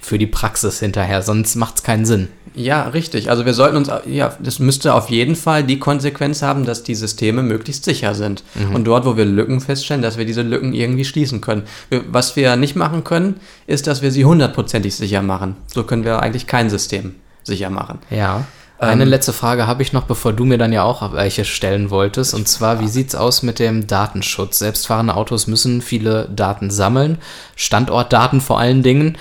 für 0.00 0.18
die 0.18 0.26
Praxis 0.26 0.80
hinterher, 0.80 1.22
sonst 1.22 1.56
macht 1.56 1.76
es 1.76 1.82
keinen 1.82 2.04
Sinn. 2.04 2.28
Ja, 2.54 2.88
richtig. 2.88 3.30
Also 3.30 3.46
wir 3.46 3.54
sollten 3.54 3.76
uns, 3.76 3.90
ja, 4.06 4.34
das 4.40 4.58
müsste 4.58 4.94
auf 4.94 5.08
jeden 5.08 5.36
Fall 5.36 5.62
die 5.62 5.78
Konsequenz 5.78 6.42
haben, 6.42 6.66
dass 6.66 6.82
die 6.82 6.96
Systeme 6.96 7.42
möglichst 7.42 7.84
sicher 7.84 8.14
sind. 8.14 8.42
Und 8.74 8.84
dort, 8.84 9.04
wo 9.04 9.16
wir 9.16 9.24
Lücken 9.24 9.60
feststellen, 9.60 10.02
dass 10.02 10.18
wir 10.18 10.24
diese 10.24 10.42
Lücken 10.42 10.72
irgendwie 10.72 11.04
schließen 11.04 11.40
können. 11.40 11.62
Was 12.08 12.34
wir 12.34 12.56
nicht 12.56 12.74
machen 12.74 13.04
können, 13.04 13.38
ist, 13.68 13.86
dass 13.86 14.02
wir 14.02 14.10
sie 14.10 14.24
hundertprozentig 14.24 14.96
sicher 14.96 15.22
machen. 15.22 15.54
So 15.72 15.84
können 15.84 16.04
wir 16.04 16.22
eigentlich 16.22 16.48
kein 16.48 16.70
System 16.70 17.14
sicher 17.44 17.70
machen. 17.70 18.00
Ja. 18.10 18.44
Eine 18.78 19.04
letzte 19.04 19.34
Frage 19.34 19.66
habe 19.66 19.82
ich 19.82 19.92
noch, 19.92 20.04
bevor 20.04 20.32
du 20.32 20.46
mir 20.46 20.56
dann 20.56 20.72
ja 20.72 20.84
auch 20.84 21.12
welche 21.12 21.44
stellen 21.44 21.90
wolltest. 21.90 22.32
Und 22.32 22.48
zwar, 22.48 22.80
wie 22.80 22.88
sieht's 22.88 23.14
aus 23.14 23.42
mit 23.42 23.58
dem 23.58 23.86
Datenschutz? 23.86 24.58
Selbstfahrende 24.58 25.14
Autos 25.14 25.46
müssen 25.46 25.82
viele 25.82 26.30
Daten 26.34 26.70
sammeln, 26.70 27.18
Standortdaten 27.56 28.40
vor 28.40 28.58
allen 28.58 28.82
Dingen. 28.82 29.18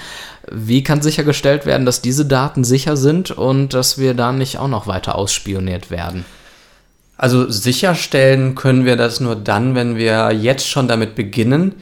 Wie 0.51 0.83
kann 0.83 1.01
sichergestellt 1.01 1.65
werden, 1.65 1.85
dass 1.85 2.01
diese 2.01 2.25
Daten 2.25 2.63
sicher 2.63 2.97
sind 2.97 3.31
und 3.31 3.73
dass 3.73 3.97
wir 3.97 4.13
da 4.13 4.31
nicht 4.31 4.57
auch 4.57 4.67
noch 4.67 4.87
weiter 4.87 5.15
ausspioniert 5.15 5.91
werden? 5.91 6.25
Also 7.17 7.49
sicherstellen 7.49 8.55
können 8.55 8.85
wir 8.85 8.95
das 8.95 9.19
nur 9.19 9.35
dann, 9.35 9.75
wenn 9.75 9.97
wir 9.97 10.31
jetzt 10.31 10.67
schon 10.67 10.87
damit 10.87 11.15
beginnen, 11.15 11.75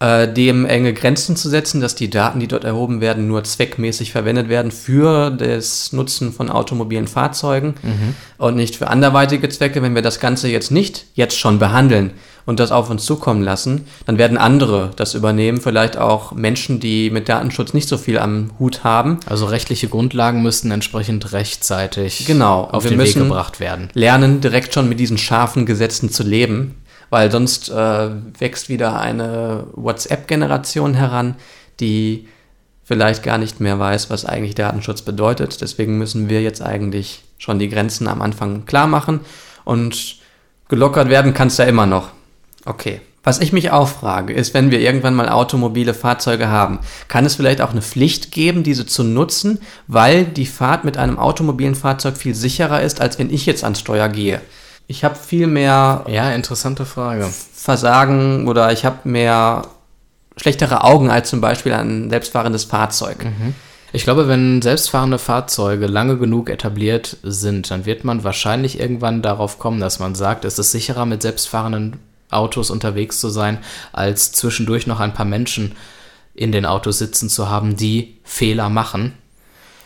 äh, 0.00 0.26
dem 0.30 0.66
enge 0.66 0.92
Grenzen 0.92 1.36
zu 1.36 1.48
setzen, 1.48 1.80
dass 1.80 1.94
die 1.94 2.10
Daten, 2.10 2.40
die 2.40 2.48
dort 2.48 2.64
erhoben 2.64 3.00
werden, 3.00 3.26
nur 3.26 3.44
zweckmäßig 3.44 4.12
verwendet 4.12 4.48
werden 4.48 4.70
für 4.70 5.30
das 5.30 5.92
Nutzen 5.92 6.32
von 6.32 6.50
automobilen 6.50 7.06
Fahrzeugen 7.06 7.74
und 8.36 8.56
nicht 8.56 8.76
für 8.76 8.88
anderweitige 8.88 9.48
Zwecke. 9.48 9.80
Wenn 9.80 9.94
wir 9.94 10.02
das 10.02 10.20
Ganze 10.20 10.48
jetzt 10.48 10.70
nicht 10.70 11.06
jetzt 11.14 11.38
schon 11.38 11.58
behandeln 11.58 12.10
und 12.46 12.58
das 12.60 12.72
auf 12.72 12.90
uns 12.90 13.04
zukommen 13.04 13.42
lassen, 13.42 13.86
dann 14.06 14.18
werden 14.18 14.36
andere 14.38 14.90
das 14.96 15.14
übernehmen, 15.14 15.60
vielleicht 15.60 15.96
auch 15.96 16.32
Menschen, 16.32 16.80
die 16.80 17.10
mit 17.10 17.28
Datenschutz 17.28 17.72
nicht 17.74 17.88
so 17.88 17.98
viel 17.98 18.18
am 18.18 18.50
Hut 18.58 18.84
haben. 18.84 19.20
Also 19.26 19.46
rechtliche 19.46 19.88
Grundlagen 19.88 20.42
müssten 20.42 20.70
entsprechend 20.70 21.32
rechtzeitig 21.32 22.26
Genau. 22.26 22.64
auf 22.64 22.82
den 22.82 22.92
Weg 22.92 22.98
müssen- 22.98 23.24
gebracht 23.28 23.60
werden. 23.60 23.88
lernen, 23.94 24.40
direkt 24.40 24.74
schon 24.74 24.88
mit 24.88 24.98
diesen 25.00 25.18
scharfen 25.18 25.66
Gesetzen 25.66 26.10
zu 26.10 26.22
leben, 26.22 26.74
weil 27.10 27.30
sonst 27.30 27.68
äh, 27.70 28.10
wächst 28.38 28.68
wieder 28.68 28.98
eine 29.00 29.64
WhatsApp-Generation 29.74 30.94
heran, 30.94 31.36
die 31.80 32.28
vielleicht 32.84 33.22
gar 33.22 33.38
nicht 33.38 33.60
mehr 33.60 33.78
weiß, 33.78 34.10
was 34.10 34.24
eigentlich 34.24 34.54
Datenschutz 34.54 35.02
bedeutet. 35.02 35.60
Deswegen 35.60 35.98
müssen 35.98 36.28
wir 36.28 36.42
jetzt 36.42 36.60
eigentlich 36.62 37.22
schon 37.38 37.58
die 37.58 37.68
Grenzen 37.68 38.08
am 38.08 38.20
Anfang 38.20 38.64
klar 38.66 38.86
machen 38.86 39.20
und 39.64 40.16
gelockert 40.68 41.08
werden 41.08 41.32
kann 41.34 41.48
es 41.48 41.56
ja 41.58 41.64
immer 41.64 41.86
noch. 41.86 42.08
Okay. 42.64 43.00
Was 43.24 43.38
ich 43.38 43.52
mich 43.52 43.70
auch 43.70 43.86
frage, 43.86 44.32
ist, 44.32 44.52
wenn 44.52 44.72
wir 44.72 44.80
irgendwann 44.80 45.14
mal 45.14 45.28
automobile 45.28 45.94
Fahrzeuge 45.94 46.48
haben, 46.48 46.80
kann 47.06 47.24
es 47.24 47.36
vielleicht 47.36 47.60
auch 47.60 47.70
eine 47.70 47.82
Pflicht 47.82 48.32
geben, 48.32 48.64
diese 48.64 48.84
zu 48.84 49.04
nutzen, 49.04 49.60
weil 49.86 50.24
die 50.24 50.46
Fahrt 50.46 50.84
mit 50.84 50.96
einem 50.96 51.20
automobilen 51.20 51.76
Fahrzeug 51.76 52.16
viel 52.16 52.34
sicherer 52.34 52.82
ist, 52.82 53.00
als 53.00 53.20
wenn 53.20 53.32
ich 53.32 53.46
jetzt 53.46 53.62
ans 53.62 53.78
Steuer 53.78 54.08
gehe. 54.08 54.40
Ich 54.88 55.04
habe 55.04 55.14
viel 55.14 55.46
mehr 55.46 56.04
Ja, 56.08 56.32
interessante 56.32 56.84
Frage. 56.84 57.28
Versagen 57.54 58.48
oder 58.48 58.72
ich 58.72 58.84
habe 58.84 59.08
mehr 59.08 59.68
schlechtere 60.36 60.82
Augen 60.82 61.08
als 61.08 61.30
zum 61.30 61.40
Beispiel 61.40 61.72
ein 61.74 62.10
selbstfahrendes 62.10 62.64
Fahrzeug. 62.64 63.24
Ich 63.92 64.02
glaube, 64.04 64.26
wenn 64.26 64.62
selbstfahrende 64.62 65.18
Fahrzeuge 65.18 65.86
lange 65.86 66.16
genug 66.16 66.50
etabliert 66.50 67.18
sind, 67.22 67.70
dann 67.70 67.86
wird 67.86 68.04
man 68.04 68.24
wahrscheinlich 68.24 68.80
irgendwann 68.80 69.22
darauf 69.22 69.58
kommen, 69.58 69.80
dass 69.80 70.00
man 70.00 70.14
sagt, 70.14 70.44
es 70.44 70.58
ist 70.58 70.72
sicherer 70.72 71.06
mit 71.06 71.22
selbstfahrenden 71.22 71.98
Autos 72.32 72.70
unterwegs 72.70 73.20
zu 73.20 73.28
sein, 73.28 73.58
als 73.92 74.32
zwischendurch 74.32 74.86
noch 74.86 75.00
ein 75.00 75.14
paar 75.14 75.26
Menschen 75.26 75.72
in 76.34 76.52
den 76.52 76.64
Autos 76.66 76.98
sitzen 76.98 77.28
zu 77.28 77.48
haben, 77.50 77.76
die 77.76 78.16
Fehler 78.24 78.68
machen 78.70 79.12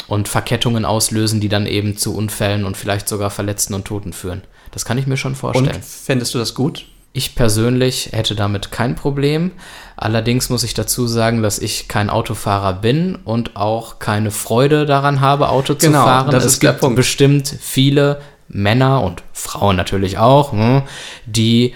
und 0.09 0.29
Verkettungen 0.29 0.85
auslösen, 0.85 1.41
die 1.41 1.49
dann 1.49 1.67
eben 1.67 1.97
zu 1.97 2.15
Unfällen 2.17 2.65
und 2.65 2.77
vielleicht 2.77 3.09
sogar 3.09 3.31
Verletzten 3.31 3.75
und 3.75 3.85
Toten 3.85 4.13
führen. 4.13 4.43
Das 4.71 4.85
kann 4.85 4.99
ich 4.99 5.07
mir 5.07 5.17
schon 5.17 5.33
Und 5.33 5.37
vorstellen. 5.39 5.83
fändest 5.83 6.35
du 6.35 6.39
das 6.39 6.55
gut? 6.55 6.87
Ich 7.13 7.35
persönlich 7.35 8.11
hätte 8.13 8.35
damit 8.35 8.71
kein 8.71 8.95
Problem. 8.95 9.53
Allerdings 9.97 10.51
muss 10.51 10.63
ich 10.65 10.75
dazu 10.75 11.07
sagen, 11.07 11.43
dass 11.43 11.59
ich 11.59 11.89
kein 11.89 12.11
Autofahrer 12.11 12.75
bin 12.75 13.17
und 13.25 13.57
auch 13.57 13.99
keine 13.99 14.31
Freude 14.31 14.85
daran 14.85 15.23
habe, 15.23 15.49
Auto 15.49 15.73
zu 15.75 15.87
Genau, 15.87 16.05
fahren. 16.05 16.31
das 16.31 16.45
es 16.45 16.53
ist 16.55 16.63
der 16.63 16.73
gibt 16.73 16.83
Punkt. 16.83 16.97
bestimmt 16.97 17.49
viele 17.59 18.21
Männer 18.49 19.03
und 19.03 19.23
Frauen 19.33 19.77
natürlich 19.77 20.19
auch, 20.19 20.53
hm, 20.53 20.83
die 21.25 21.75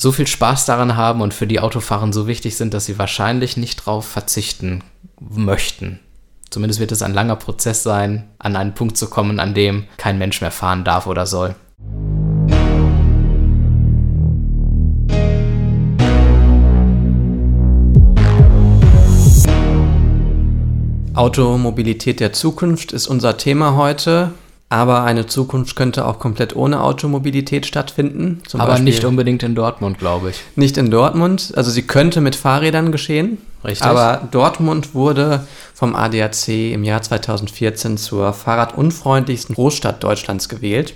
so 0.00 0.12
viel 0.12 0.26
Spaß 0.26 0.64
daran 0.64 0.96
haben 0.96 1.20
und 1.20 1.34
für 1.34 1.46
die 1.46 1.60
Autofahren 1.60 2.14
so 2.14 2.26
wichtig 2.26 2.56
sind, 2.56 2.72
dass 2.72 2.86
sie 2.86 2.98
wahrscheinlich 2.98 3.58
nicht 3.58 3.84
drauf 3.84 4.08
verzichten 4.08 4.82
möchten. 5.20 6.00
Zumindest 6.48 6.80
wird 6.80 6.90
es 6.90 7.02
ein 7.02 7.12
langer 7.12 7.36
Prozess 7.36 7.82
sein, 7.82 8.26
an 8.38 8.56
einen 8.56 8.72
Punkt 8.72 8.96
zu 8.96 9.10
kommen, 9.10 9.38
an 9.38 9.52
dem 9.52 9.84
kein 9.98 10.16
Mensch 10.16 10.40
mehr 10.40 10.52
fahren 10.52 10.84
darf 10.84 11.06
oder 11.06 11.26
soll. 11.26 11.54
Automobilität 21.14 22.20
der 22.20 22.32
Zukunft 22.32 22.92
ist 22.92 23.06
unser 23.06 23.36
Thema 23.36 23.76
heute, 23.76 24.32
aber 24.72 25.02
eine 25.02 25.26
Zukunft 25.26 25.74
könnte 25.74 26.06
auch 26.06 26.20
komplett 26.20 26.54
ohne 26.54 26.82
Automobilität 26.82 27.66
stattfinden. 27.66 28.40
Aber 28.52 28.66
Beispiel 28.66 28.84
nicht 28.84 29.04
unbedingt 29.04 29.42
in 29.42 29.56
Dortmund, 29.56 29.98
glaube 29.98 30.30
ich. 30.30 30.40
nicht 30.54 30.78
in 30.78 30.92
Dortmund. 30.92 31.52
Also 31.56 31.72
sie 31.72 31.82
könnte 31.82 32.20
mit 32.20 32.36
Fahrrädern 32.36 32.92
geschehen. 32.92 33.38
Richtig. 33.64 33.84
Aber 33.84 34.28
Dortmund 34.30 34.94
wurde 34.94 35.44
vom 35.74 35.96
ADAC 35.96 36.72
im 36.72 36.84
Jahr 36.84 37.02
2014 37.02 37.98
zur 37.98 38.32
fahrradunfreundlichsten 38.32 39.56
Großstadt 39.56 40.04
Deutschlands 40.04 40.48
gewählt. 40.48 40.94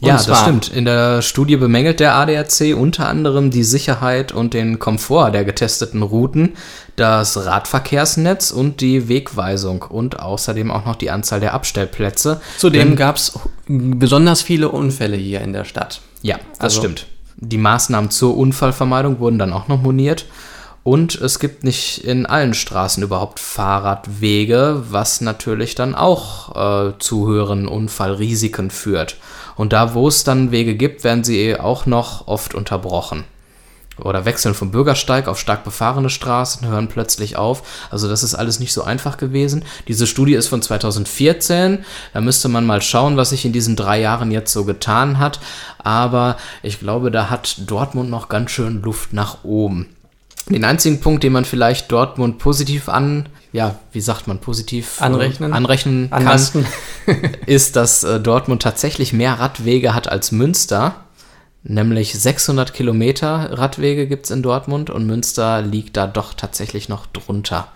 Und 0.00 0.08
Ja, 0.08 0.22
das 0.22 0.40
stimmt. 0.42 0.68
In 0.68 0.84
der 0.84 1.22
Studie 1.22 1.56
bemängelt 1.56 2.00
der 2.00 2.14
ADAC 2.16 2.74
unter 2.76 3.08
anderem 3.08 3.50
die 3.50 3.62
Sicherheit 3.64 4.30
und 4.32 4.52
den 4.52 4.78
Komfort 4.78 5.30
der 5.32 5.44
getesteten 5.46 6.02
Routen, 6.02 6.52
das 6.96 7.46
Radverkehrsnetz 7.46 8.50
und 8.50 8.82
die 8.82 9.08
Wegweisung 9.08 9.82
und 9.82 10.20
außerdem 10.20 10.70
auch 10.70 10.84
noch 10.84 10.96
die 10.96 11.10
Anzahl 11.10 11.40
der 11.40 11.54
Abstellplätze. 11.54 12.40
Zudem 12.58 12.94
gab 12.96 13.16
es 13.16 13.38
besonders 13.66 14.42
viele 14.42 14.68
Unfälle 14.68 15.16
hier 15.16 15.40
in 15.40 15.54
der 15.54 15.64
Stadt. 15.64 16.00
Ja, 16.22 16.36
das 16.58 16.60
Also- 16.74 16.80
stimmt. 16.80 17.06
Die 17.38 17.58
Maßnahmen 17.58 18.10
zur 18.10 18.36
Unfallvermeidung 18.36 19.18
wurden 19.20 19.38
dann 19.38 19.52
auch 19.52 19.68
noch 19.68 19.80
moniert. 19.80 20.24
Und 20.84 21.16
es 21.16 21.38
gibt 21.40 21.64
nicht 21.64 22.04
in 22.04 22.26
allen 22.26 22.54
Straßen 22.54 23.02
überhaupt 23.02 23.40
Fahrradwege, 23.40 24.84
was 24.90 25.20
natürlich 25.20 25.74
dann 25.74 25.94
auch 25.94 26.88
äh, 26.90 26.92
zu 26.98 27.26
höheren 27.26 27.66
Unfallrisiken 27.68 28.70
führt. 28.70 29.16
Und 29.56 29.72
da, 29.72 29.94
wo 29.94 30.08
es 30.08 30.24
dann 30.24 30.50
Wege 30.50 30.74
gibt, 30.74 31.02
werden 31.04 31.24
sie 31.24 31.58
auch 31.58 31.86
noch 31.86 32.28
oft 32.28 32.54
unterbrochen. 32.54 33.24
Oder 33.98 34.26
wechseln 34.26 34.54
vom 34.54 34.70
Bürgersteig 34.70 35.26
auf 35.26 35.38
stark 35.38 35.64
befahrene 35.64 36.10
Straßen, 36.10 36.68
hören 36.68 36.88
plötzlich 36.88 37.36
auf. 37.36 37.62
Also 37.90 38.08
das 38.08 38.22
ist 38.22 38.34
alles 38.34 38.60
nicht 38.60 38.74
so 38.74 38.82
einfach 38.82 39.16
gewesen. 39.16 39.64
Diese 39.88 40.06
Studie 40.06 40.34
ist 40.34 40.48
von 40.48 40.60
2014. 40.60 41.84
Da 42.12 42.20
müsste 42.20 42.48
man 42.48 42.66
mal 42.66 42.82
schauen, 42.82 43.16
was 43.16 43.30
sich 43.30 43.46
in 43.46 43.52
diesen 43.52 43.74
drei 43.74 43.98
Jahren 43.98 44.30
jetzt 44.30 44.52
so 44.52 44.64
getan 44.64 45.18
hat. 45.18 45.40
Aber 45.78 46.36
ich 46.62 46.78
glaube, 46.78 47.10
da 47.10 47.30
hat 47.30 47.56
Dortmund 47.66 48.10
noch 48.10 48.28
ganz 48.28 48.50
schön 48.50 48.82
Luft 48.82 49.14
nach 49.14 49.44
oben. 49.44 49.88
Den 50.48 50.64
einzigen 50.64 51.00
Punkt, 51.00 51.24
den 51.24 51.32
man 51.32 51.44
vielleicht 51.44 51.90
Dortmund 51.90 52.38
positiv 52.38 52.88
an, 52.88 53.28
ja, 53.52 53.76
wie 53.90 54.00
sagt 54.00 54.28
man, 54.28 54.38
positiv 54.38 55.00
äh, 55.00 55.04
Anrechnen? 55.04 55.52
anrechnen 55.52 56.10
kann, 56.10 56.40
ist, 57.46 57.74
dass 57.74 58.04
äh, 58.04 58.20
Dortmund 58.20 58.62
tatsächlich 58.62 59.12
mehr 59.12 59.34
Radwege 59.40 59.94
hat 59.94 60.08
als 60.08 60.30
Münster. 60.30 60.94
Nämlich 61.64 62.12
600 62.12 62.74
Kilometer 62.74 63.58
Radwege 63.58 64.06
gibt 64.06 64.26
es 64.26 64.30
in 64.30 64.42
Dortmund 64.42 64.88
und 64.88 65.04
Münster 65.04 65.62
liegt 65.62 65.96
da 65.96 66.06
doch 66.06 66.34
tatsächlich 66.34 66.88
noch 66.88 67.06
drunter. 67.06 67.66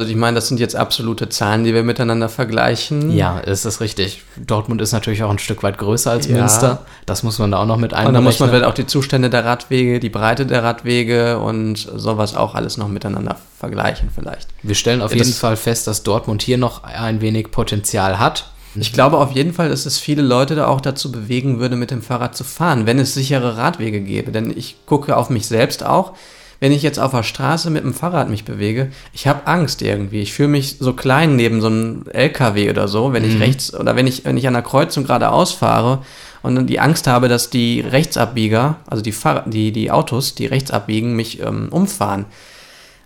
Also 0.00 0.12
ich 0.12 0.16
meine, 0.16 0.36
das 0.36 0.48
sind 0.48 0.58
jetzt 0.58 0.76
absolute 0.76 1.28
Zahlen, 1.28 1.62
die 1.62 1.74
wir 1.74 1.82
miteinander 1.82 2.30
vergleichen. 2.30 3.10
Ja, 3.10 3.38
ist 3.38 3.66
das 3.66 3.82
richtig. 3.82 4.22
Dortmund 4.38 4.80
ist 4.80 4.92
natürlich 4.92 5.22
auch 5.22 5.30
ein 5.30 5.38
Stück 5.38 5.62
weit 5.62 5.76
größer 5.76 6.10
als 6.10 6.26
ja. 6.26 6.38
Münster. 6.38 6.86
Das 7.04 7.22
muss 7.22 7.38
man 7.38 7.50
da 7.50 7.58
auch 7.58 7.66
noch 7.66 7.76
mit 7.76 7.92
einberechnen. 7.92 8.08
Und 8.08 8.14
da 8.14 8.20
muss 8.22 8.40
man 8.40 8.48
vielleicht 8.48 8.64
auch 8.64 8.72
die 8.72 8.86
Zustände 8.86 9.28
der 9.28 9.44
Radwege, 9.44 10.00
die 10.00 10.08
Breite 10.08 10.46
der 10.46 10.64
Radwege 10.64 11.38
und 11.38 11.76
sowas 11.76 12.34
auch 12.34 12.54
alles 12.54 12.78
noch 12.78 12.88
miteinander 12.88 13.36
vergleichen 13.58 14.08
vielleicht. 14.14 14.48
Wir 14.62 14.74
stellen 14.74 15.02
auf 15.02 15.10
das 15.10 15.18
jeden 15.18 15.34
Fall 15.34 15.58
fest, 15.58 15.86
dass 15.86 16.02
Dortmund 16.02 16.40
hier 16.40 16.56
noch 16.56 16.82
ein 16.82 17.20
wenig 17.20 17.50
Potenzial 17.50 18.18
hat. 18.18 18.50
Ich 18.76 18.94
glaube 18.94 19.18
auf 19.18 19.32
jeden 19.32 19.52
Fall, 19.52 19.68
dass 19.68 19.84
es 19.84 19.98
viele 19.98 20.22
Leute 20.22 20.54
da 20.54 20.68
auch 20.68 20.80
dazu 20.80 21.12
bewegen 21.12 21.60
würde, 21.60 21.76
mit 21.76 21.90
dem 21.90 22.00
Fahrrad 22.00 22.34
zu 22.34 22.44
fahren, 22.44 22.86
wenn 22.86 22.98
es 22.98 23.12
sichere 23.12 23.58
Radwege 23.58 24.00
gäbe. 24.00 24.32
Denn 24.32 24.50
ich 24.56 24.76
gucke 24.86 25.14
auf 25.14 25.28
mich 25.28 25.46
selbst 25.46 25.84
auch 25.84 26.14
wenn 26.60 26.72
ich 26.72 26.82
jetzt 26.82 27.00
auf 27.00 27.12
der 27.12 27.22
Straße 27.22 27.70
mit 27.70 27.84
dem 27.84 27.94
Fahrrad 27.94 28.28
mich 28.28 28.44
bewege, 28.44 28.92
ich 29.14 29.26
habe 29.26 29.46
Angst 29.46 29.80
irgendwie. 29.80 30.20
Ich 30.20 30.34
fühle 30.34 30.48
mich 30.48 30.76
so 30.78 30.92
klein 30.92 31.34
neben 31.34 31.62
so 31.62 31.68
einem 31.68 32.04
LKW 32.12 32.68
oder 32.68 32.86
so, 32.86 33.14
wenn 33.14 33.24
mhm. 33.24 33.30
ich 33.30 33.40
rechts 33.40 33.74
oder 33.74 33.96
wenn 33.96 34.06
ich, 34.06 34.26
wenn 34.26 34.36
ich 34.36 34.46
an 34.46 34.52
der 34.52 34.62
Kreuzung 34.62 35.04
geradeaus 35.04 35.52
fahre 35.52 36.02
und 36.42 36.54
dann 36.54 36.66
die 36.66 36.78
Angst 36.78 37.06
habe, 37.06 37.28
dass 37.28 37.48
die 37.48 37.80
Rechtsabbieger, 37.80 38.76
also 38.86 39.02
die, 39.02 39.12
Fahr 39.12 39.44
die, 39.46 39.72
die 39.72 39.90
Autos, 39.90 40.34
die 40.34 40.46
rechts 40.46 40.70
abbiegen, 40.70 41.16
mich 41.16 41.40
ähm, 41.40 41.68
umfahren. 41.70 42.26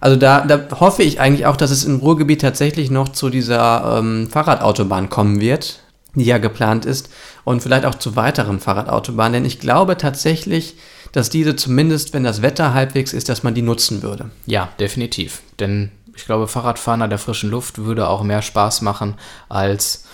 Also 0.01 0.17
da, 0.17 0.41
da 0.41 0.81
hoffe 0.81 1.05
ich 1.05 1.21
eigentlich 1.21 1.47
auch, 1.47 1.57
dass 1.57 1.71
es 1.71 1.85
im 1.85 1.97
Ruhrgebiet 1.97 2.41
tatsächlich 2.41 2.91
noch 2.91 3.11
zu 3.11 3.31
dieser 3.31 3.99
ähm, 3.99 4.29
Fahrradautobahn 4.31 5.09
kommen 5.09 5.41
wird, 5.41 5.84
die 6.15 6.25
ja 6.25 6.39
geplant 6.39 6.85
ist, 6.85 7.11
und 7.45 7.63
vielleicht 7.63 7.85
auch 7.85 7.95
zu 7.95 8.17
weiteren 8.17 8.61
Fahrradautobahnen, 8.61 9.35
denn 9.35 9.45
ich 9.45 9.61
glaube 9.61 9.97
tatsächlich, 9.97 10.77
dass 11.13 11.31
diese 11.31 11.55
zumindest, 11.57 12.13
wenn 12.13 12.25
das 12.25 12.43
Wetter 12.43 12.75
halbwegs 12.75 13.13
ist, 13.13 13.29
dass 13.29 13.43
man 13.43 13.55
die 13.55 13.63
nutzen 13.63 14.03
würde. 14.03 14.31
Ja, 14.47 14.71
definitiv. 14.81 15.43
Denn 15.61 15.93
ich 16.17 16.25
glaube, 16.25 16.49
Fahrradfahren 16.49 17.03
an 17.03 17.11
der 17.11 17.19
frischen 17.19 17.51
Luft 17.51 17.79
würde 17.79 18.09
auch 18.09 18.23
mehr 18.23 18.43
Spaß 18.43 18.83
machen, 18.83 19.15
als 19.49 20.05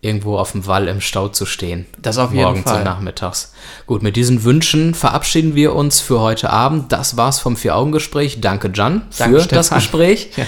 irgendwo 0.00 0.38
auf 0.38 0.52
dem 0.52 0.66
Wall 0.66 0.88
im 0.88 1.00
Stau 1.00 1.28
zu 1.28 1.46
stehen. 1.46 1.86
Das 1.98 2.18
auf 2.18 2.30
jeden 2.30 2.44
morgens 2.44 2.64
Fall. 2.64 2.78
und 2.78 2.84
nachmittags. 2.84 3.52
Gut, 3.86 4.02
mit 4.02 4.14
diesen 4.14 4.44
Wünschen 4.44 4.94
verabschieden 4.94 5.54
wir 5.54 5.74
uns 5.74 6.00
für 6.00 6.20
heute 6.20 6.50
Abend. 6.50 6.92
Das 6.92 7.16
war's 7.16 7.40
vom 7.40 7.56
Vier-Augen-Gespräch. 7.56 8.40
Danke, 8.40 8.70
Jan, 8.72 9.02
für 9.10 9.24
Danke, 9.24 9.48
das 9.48 9.70
Gespräch. 9.70 10.30
Ja. 10.36 10.44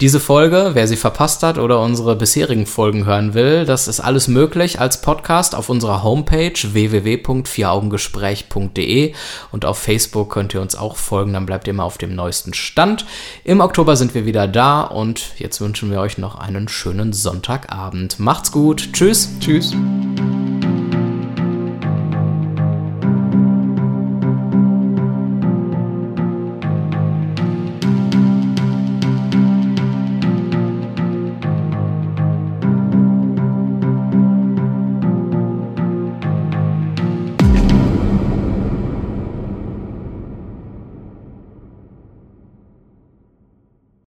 Diese 0.00 0.18
Folge, 0.18 0.70
wer 0.72 0.88
sie 0.88 0.96
verpasst 0.96 1.42
hat 1.42 1.58
oder 1.58 1.82
unsere 1.82 2.16
bisherigen 2.16 2.64
Folgen 2.64 3.04
hören 3.04 3.34
will, 3.34 3.66
das 3.66 3.86
ist 3.86 4.00
alles 4.00 4.28
möglich 4.28 4.80
als 4.80 5.02
Podcast 5.02 5.54
auf 5.54 5.68
unserer 5.68 6.02
Homepage 6.02 6.54
www.vieraugengespräch.de 6.54 9.12
und 9.52 9.66
auf 9.66 9.76
Facebook 9.76 10.32
könnt 10.32 10.54
ihr 10.54 10.62
uns 10.62 10.74
auch 10.74 10.96
folgen, 10.96 11.34
dann 11.34 11.44
bleibt 11.44 11.66
ihr 11.66 11.74
immer 11.74 11.84
auf 11.84 11.98
dem 11.98 12.14
neuesten 12.14 12.54
Stand. 12.54 13.04
Im 13.44 13.60
Oktober 13.60 13.94
sind 13.94 14.14
wir 14.14 14.24
wieder 14.24 14.48
da 14.48 14.84
und 14.84 15.32
jetzt 15.36 15.60
wünschen 15.60 15.90
wir 15.90 16.00
euch 16.00 16.16
noch 16.16 16.38
einen 16.38 16.68
schönen 16.68 17.12
Sonntagabend. 17.12 18.18
Macht's 18.18 18.52
gut. 18.52 18.94
Tschüss. 18.94 19.28
Tschüss. 19.38 19.76